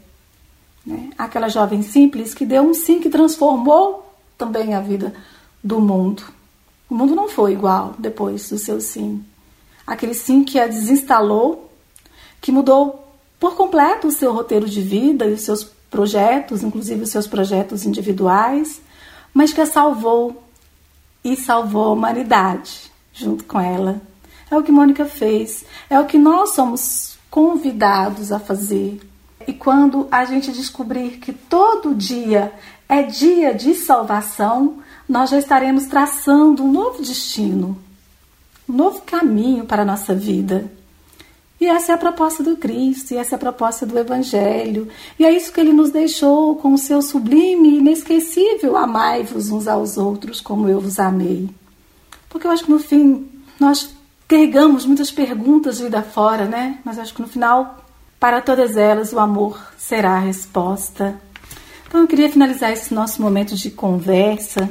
Né? 0.85 1.09
Aquela 1.17 1.49
jovem 1.49 1.81
simples 1.81 2.33
que 2.33 2.45
deu 2.45 2.63
um 2.63 2.73
sim 2.73 2.99
que 2.99 3.09
transformou 3.09 4.13
também 4.37 4.73
a 4.73 4.81
vida 4.81 5.13
do 5.63 5.79
mundo. 5.79 6.23
O 6.89 6.93
mundo 6.93 7.15
não 7.15 7.27
foi 7.27 7.53
igual 7.53 7.95
depois 7.97 8.49
do 8.49 8.57
seu 8.57 8.79
sim. 8.79 9.23
Aquele 9.87 10.13
sim 10.13 10.43
que 10.43 10.59
a 10.59 10.67
desinstalou, 10.67 11.71
que 12.39 12.51
mudou 12.51 13.13
por 13.39 13.55
completo 13.55 14.07
o 14.07 14.11
seu 14.11 14.31
roteiro 14.31 14.69
de 14.69 14.81
vida 14.81 15.25
e 15.25 15.33
os 15.33 15.41
seus 15.41 15.63
projetos, 15.89 16.63
inclusive 16.63 17.03
os 17.03 17.09
seus 17.09 17.27
projetos 17.27 17.85
individuais, 17.85 18.81
mas 19.33 19.53
que 19.53 19.61
a 19.61 19.65
salvou 19.65 20.43
e 21.23 21.35
salvou 21.35 21.85
a 21.85 21.91
humanidade 21.91 22.91
junto 23.13 23.43
com 23.45 23.59
ela. 23.59 24.01
É 24.49 24.57
o 24.57 24.63
que 24.63 24.71
Mônica 24.71 25.05
fez, 25.05 25.65
é 25.89 25.99
o 25.99 26.05
que 26.05 26.17
nós 26.17 26.51
somos 26.51 27.17
convidados 27.29 28.31
a 28.31 28.39
fazer. 28.39 28.99
E 29.47 29.53
quando 29.53 30.07
a 30.11 30.25
gente 30.25 30.51
descobrir 30.51 31.17
que 31.17 31.33
todo 31.33 31.93
dia 31.93 32.53
é 32.87 33.03
dia 33.03 33.53
de 33.53 33.73
salvação, 33.73 34.77
nós 35.07 35.29
já 35.29 35.37
estaremos 35.37 35.85
traçando 35.85 36.63
um 36.63 36.71
novo 36.71 37.01
destino, 37.01 37.77
um 38.67 38.73
novo 38.73 39.01
caminho 39.01 39.65
para 39.65 39.83
a 39.83 39.85
nossa 39.85 40.15
vida. 40.15 40.71
E 41.59 41.67
essa 41.67 41.93
é 41.93 41.95
a 41.95 41.97
proposta 41.97 42.43
do 42.43 42.57
Cristo, 42.57 43.13
e 43.13 43.17
essa 43.17 43.35
é 43.35 43.37
a 43.37 43.39
proposta 43.39 43.85
do 43.85 43.97
Evangelho. 43.97 44.89
E 45.17 45.25
é 45.25 45.31
isso 45.31 45.53
que 45.53 45.59
ele 45.59 45.71
nos 45.71 45.89
deixou 45.89 46.55
com 46.57 46.73
o 46.73 46.77
seu 46.77 47.01
sublime 47.01 47.69
e 47.69 47.77
inesquecível 47.77 48.75
amai-vos 48.75 49.49
uns 49.49 49.67
aos 49.67 49.97
outros 49.97 50.41
como 50.41 50.67
eu 50.67 50.81
vos 50.81 50.99
amei. 50.99 51.49
Porque 52.29 52.45
eu 52.45 52.51
acho 52.51 52.65
que 52.65 52.71
no 52.71 52.79
fim 52.79 53.27
nós 53.59 53.95
carregamos 54.27 54.85
muitas 54.85 55.11
perguntas 55.11 55.79
vida 55.79 56.01
fora, 56.01 56.45
né? 56.45 56.79
Mas 56.83 56.99
acho 56.99 57.13
que 57.13 57.21
no 57.21 57.27
final, 57.27 57.84
para 58.19 58.41
todas 58.41 58.77
elas, 58.77 59.13
o 59.13 59.19
amor 59.19 59.59
será 59.77 60.11
a 60.13 60.19
resposta. 60.19 61.19
Então 61.87 62.01
eu 62.01 62.07
queria 62.07 62.31
finalizar 62.31 62.71
esse 62.71 62.93
nosso 62.93 63.21
momento 63.21 63.55
de 63.55 63.69
conversa, 63.69 64.69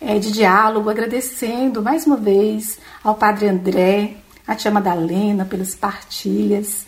é, 0.00 0.18
de 0.18 0.32
diálogo, 0.32 0.88
agradecendo 0.88 1.82
mais 1.82 2.06
uma 2.06 2.16
vez 2.16 2.78
ao 3.04 3.14
Padre 3.14 3.48
André, 3.48 4.16
a 4.46 4.54
tia 4.54 4.70
Madalena 4.70 5.44
pelas 5.44 5.74
partilhas, 5.74 6.86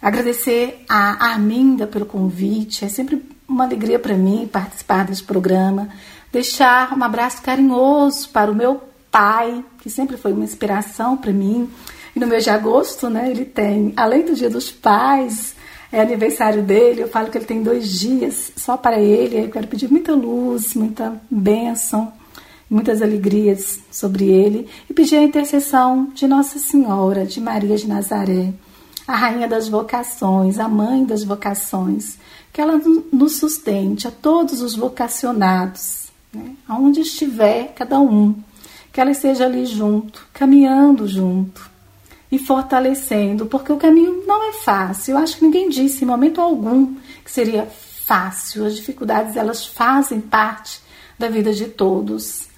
agradecer 0.00 0.84
a 0.88 1.30
Arminda 1.30 1.86
pelo 1.86 2.06
convite, 2.06 2.84
é 2.84 2.88
sempre 2.88 3.22
uma 3.46 3.64
alegria 3.64 3.98
para 3.98 4.14
mim 4.14 4.48
participar 4.50 5.04
desse 5.04 5.22
programa, 5.22 5.88
deixar 6.32 6.96
um 6.96 7.02
abraço 7.02 7.42
carinhoso 7.42 8.28
para 8.30 8.50
o 8.50 8.54
meu 8.54 8.82
pai, 9.10 9.64
que 9.80 9.88
sempre 9.88 10.16
foi 10.16 10.32
uma 10.32 10.44
inspiração 10.44 11.16
para 11.16 11.32
mim. 11.32 11.70
E 12.14 12.20
no 12.20 12.26
mês 12.26 12.44
de 12.44 12.50
agosto, 12.50 13.08
né, 13.08 13.30
ele 13.30 13.44
tem, 13.44 13.92
além 13.96 14.24
do 14.24 14.34
Dia 14.34 14.50
dos 14.50 14.70
Pais, 14.70 15.54
é 15.90 16.00
aniversário 16.00 16.62
dele, 16.62 17.02
eu 17.02 17.08
falo 17.08 17.30
que 17.30 17.38
ele 17.38 17.46
tem 17.46 17.62
dois 17.62 17.88
dias 17.98 18.52
só 18.56 18.76
para 18.76 19.00
ele. 19.00 19.44
Eu 19.44 19.50
quero 19.50 19.66
pedir 19.66 19.90
muita 19.90 20.14
luz, 20.14 20.74
muita 20.74 21.20
bênção, 21.30 22.12
muitas 22.68 23.00
alegrias 23.00 23.80
sobre 23.90 24.26
ele 24.28 24.68
e 24.88 24.92
pedir 24.92 25.16
a 25.16 25.22
intercessão 25.22 26.10
de 26.14 26.26
Nossa 26.26 26.58
Senhora, 26.58 27.24
de 27.24 27.40
Maria 27.40 27.76
de 27.76 27.88
Nazaré, 27.88 28.52
a 29.06 29.16
rainha 29.16 29.48
das 29.48 29.68
vocações, 29.68 30.58
a 30.58 30.68
mãe 30.68 31.04
das 31.04 31.24
vocações, 31.24 32.18
que 32.52 32.60
ela 32.60 32.78
nos 33.10 33.36
sustente 33.36 34.06
a 34.06 34.10
todos 34.10 34.60
os 34.60 34.76
vocacionados, 34.76 36.08
né? 36.32 36.54
aonde 36.68 37.00
estiver 37.00 37.72
cada 37.74 37.98
um, 37.98 38.34
que 38.92 39.00
ela 39.00 39.10
esteja 39.10 39.46
ali 39.46 39.64
junto, 39.64 40.26
caminhando 40.34 41.08
junto 41.08 41.67
e 42.30 42.38
fortalecendo, 42.38 43.46
porque 43.46 43.72
o 43.72 43.78
caminho 43.78 44.24
não 44.26 44.50
é 44.50 44.52
fácil. 44.52 45.12
Eu 45.12 45.18
acho 45.18 45.36
que 45.36 45.44
ninguém 45.44 45.68
disse 45.68 46.04
em 46.04 46.06
momento 46.06 46.40
algum 46.40 46.94
que 47.24 47.30
seria 47.30 47.66
fácil. 48.04 48.66
As 48.66 48.76
dificuldades 48.76 49.36
elas 49.36 49.66
fazem 49.66 50.20
parte 50.20 50.80
da 51.18 51.28
vida 51.28 51.52
de 51.52 51.66
todos, 51.66 52.48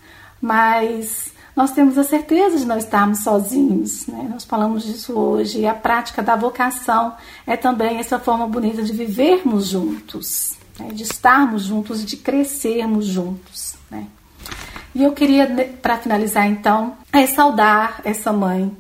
mas 0.41 1.33
nós 1.55 1.73
temos 1.73 1.99
a 1.99 2.05
certeza 2.05 2.59
de 2.59 2.65
não 2.65 2.79
estarmos 2.79 3.21
sozinhos. 3.21 4.07
Né? 4.07 4.29
Nós 4.31 4.45
falamos 4.45 4.85
disso 4.85 5.13
hoje. 5.13 5.61
E 5.61 5.67
a 5.67 5.75
prática 5.75 6.23
da 6.23 6.37
vocação 6.37 7.15
é 7.47 7.57
também 7.57 7.99
essa 7.99 8.19
forma 8.19 8.47
bonita 8.47 8.83
de 8.83 8.93
vivermos 8.93 9.67
juntos, 9.67 10.55
né? 10.79 10.89
de 10.93 11.03
estarmos 11.03 11.65
juntos 11.65 12.03
e 12.03 12.07
de 12.07 12.17
crescermos 12.17 13.07
juntos. 13.07 13.75
Né? 13.91 14.07
E 14.95 15.03
eu 15.03 15.13
queria, 15.13 15.47
para 15.83 15.99
finalizar 15.99 16.47
então, 16.47 16.97
é 17.13 17.27
saudar 17.27 18.01
essa 18.05 18.33
mãe, 18.33 18.75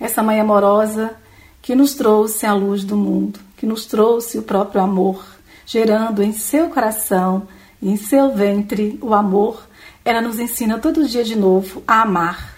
essa 0.00 0.22
mãe 0.22 0.40
amorosa 0.40 1.14
que 1.62 1.74
nos 1.74 1.94
trouxe 1.94 2.46
a 2.46 2.54
luz 2.54 2.82
do 2.82 2.96
mundo, 2.96 3.38
que 3.56 3.66
nos 3.66 3.84
trouxe 3.84 4.38
o 4.38 4.42
próprio 4.42 4.80
amor, 4.80 5.22
gerando 5.66 6.22
em 6.22 6.32
seu 6.32 6.70
coração 6.70 7.46
e 7.80 7.90
em 7.90 7.96
seu 7.96 8.34
ventre 8.34 8.98
o 9.02 9.14
amor. 9.14 9.62
Ela 10.04 10.22
nos 10.22 10.40
ensina 10.40 10.78
todo 10.78 11.06
dia 11.06 11.22
de 11.22 11.36
novo 11.36 11.82
a 11.86 12.02
amar, 12.02 12.56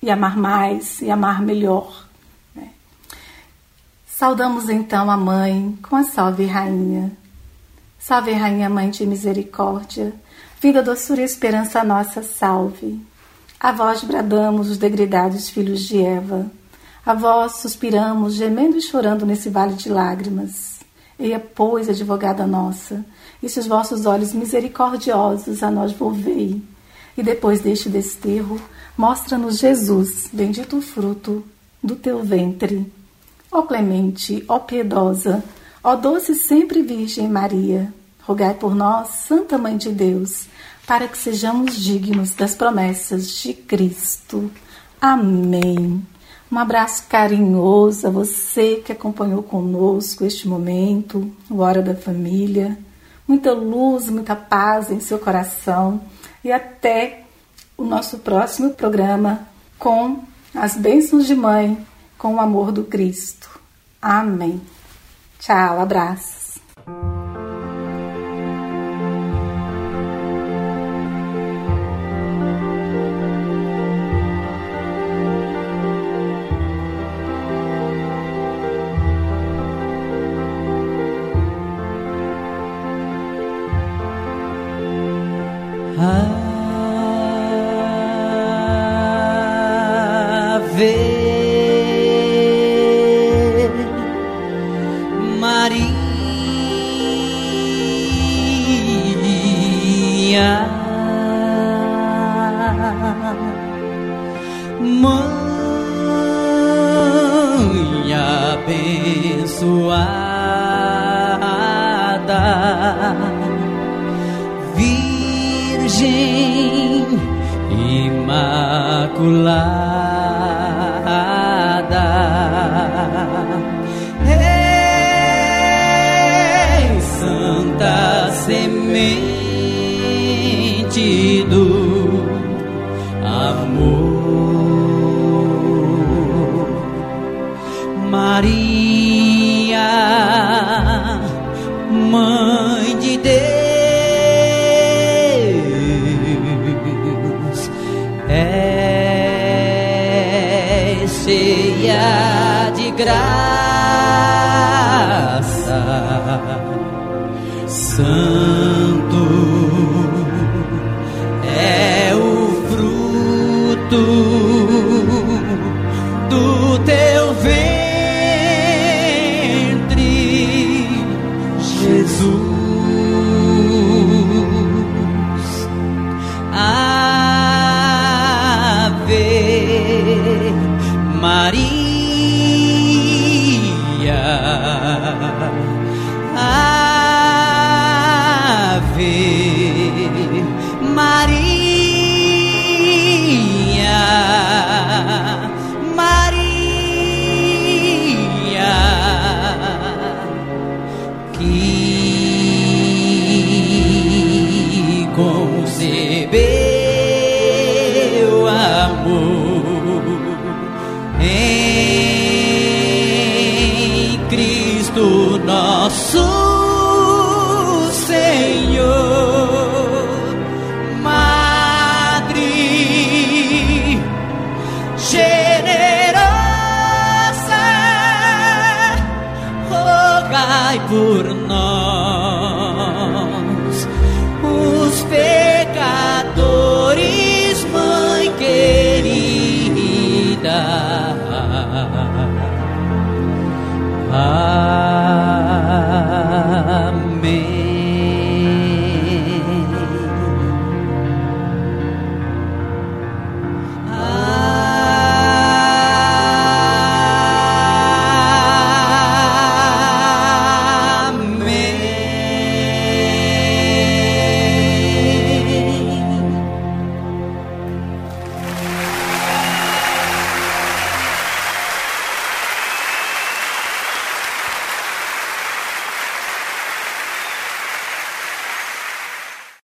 e 0.00 0.10
amar 0.10 0.36
mais, 0.36 1.02
e 1.02 1.10
amar 1.10 1.42
melhor. 1.42 2.06
Né? 2.54 2.68
Saudamos 4.06 4.68
então 4.68 5.10
a 5.10 5.16
mãe 5.16 5.76
com 5.82 5.96
a 5.96 6.04
salve 6.04 6.46
rainha. 6.46 7.10
Salve 7.98 8.32
rainha, 8.32 8.70
mãe 8.70 8.88
de 8.88 9.04
misericórdia 9.04 10.14
Vida, 10.58 10.82
doçura 10.82 11.20
e 11.20 11.24
esperança 11.24 11.84
nossa, 11.84 12.22
salve. 12.22 12.98
A 13.60 13.72
vós 13.72 14.02
bradamos 14.02 14.70
os 14.70 14.78
degredados 14.78 15.50
filhos 15.50 15.82
de 15.82 16.02
Eva. 16.02 16.50
A 17.06 17.14
vós 17.14 17.58
suspiramos, 17.58 18.34
gemendo 18.34 18.76
e 18.76 18.82
chorando 18.82 19.24
nesse 19.24 19.48
vale 19.48 19.74
de 19.74 19.88
lágrimas. 19.88 20.80
Eia, 21.16 21.38
pois, 21.38 21.88
advogada 21.88 22.44
nossa, 22.48 23.06
e 23.40 23.48
se 23.48 23.60
os 23.60 23.66
vossos 23.68 24.06
olhos 24.06 24.32
misericordiosos 24.32 25.62
a 25.62 25.70
nós 25.70 25.92
volvei. 25.92 26.60
E 27.16 27.22
depois 27.22 27.60
deste 27.60 27.88
desterro, 27.88 28.60
mostra-nos 28.98 29.58
Jesus, 29.58 30.28
bendito 30.32 30.78
o 30.78 30.82
fruto 30.82 31.44
do 31.80 31.94
teu 31.94 32.24
ventre. 32.24 32.92
Ó 33.52 33.62
clemente, 33.62 34.44
ó 34.48 34.58
piedosa, 34.58 35.44
ó 35.84 35.94
doce 35.94 36.34
sempre 36.34 36.82
Virgem 36.82 37.28
Maria, 37.28 37.94
rogai 38.22 38.54
por 38.54 38.74
nós, 38.74 39.10
Santa 39.28 39.56
Mãe 39.56 39.76
de 39.76 39.92
Deus, 39.92 40.48
para 40.84 41.06
que 41.06 41.16
sejamos 41.16 41.76
dignos 41.76 42.34
das 42.34 42.56
promessas 42.56 43.28
de 43.28 43.54
Cristo. 43.54 44.50
Amém. 45.00 46.04
Um 46.50 46.58
abraço 46.58 47.04
carinhoso 47.08 48.06
a 48.06 48.10
você 48.10 48.76
que 48.84 48.92
acompanhou 48.92 49.42
conosco 49.42 50.24
este 50.24 50.46
momento, 50.46 51.30
o 51.50 51.58
Hora 51.58 51.82
da 51.82 51.94
Família. 51.94 52.78
Muita 53.26 53.52
luz, 53.52 54.08
muita 54.08 54.36
paz 54.36 54.90
em 54.90 55.00
seu 55.00 55.18
coração 55.18 56.00
e 56.44 56.52
até 56.52 57.24
o 57.76 57.84
nosso 57.84 58.18
próximo 58.18 58.70
programa 58.70 59.48
com 59.78 60.22
as 60.54 60.76
bênçãos 60.76 61.26
de 61.26 61.34
mãe, 61.34 61.84
com 62.16 62.36
o 62.36 62.40
amor 62.40 62.70
do 62.70 62.84
Cristo. 62.84 63.60
Amém. 64.00 64.60
Tchau, 65.38 65.80
abraço. 65.80 66.60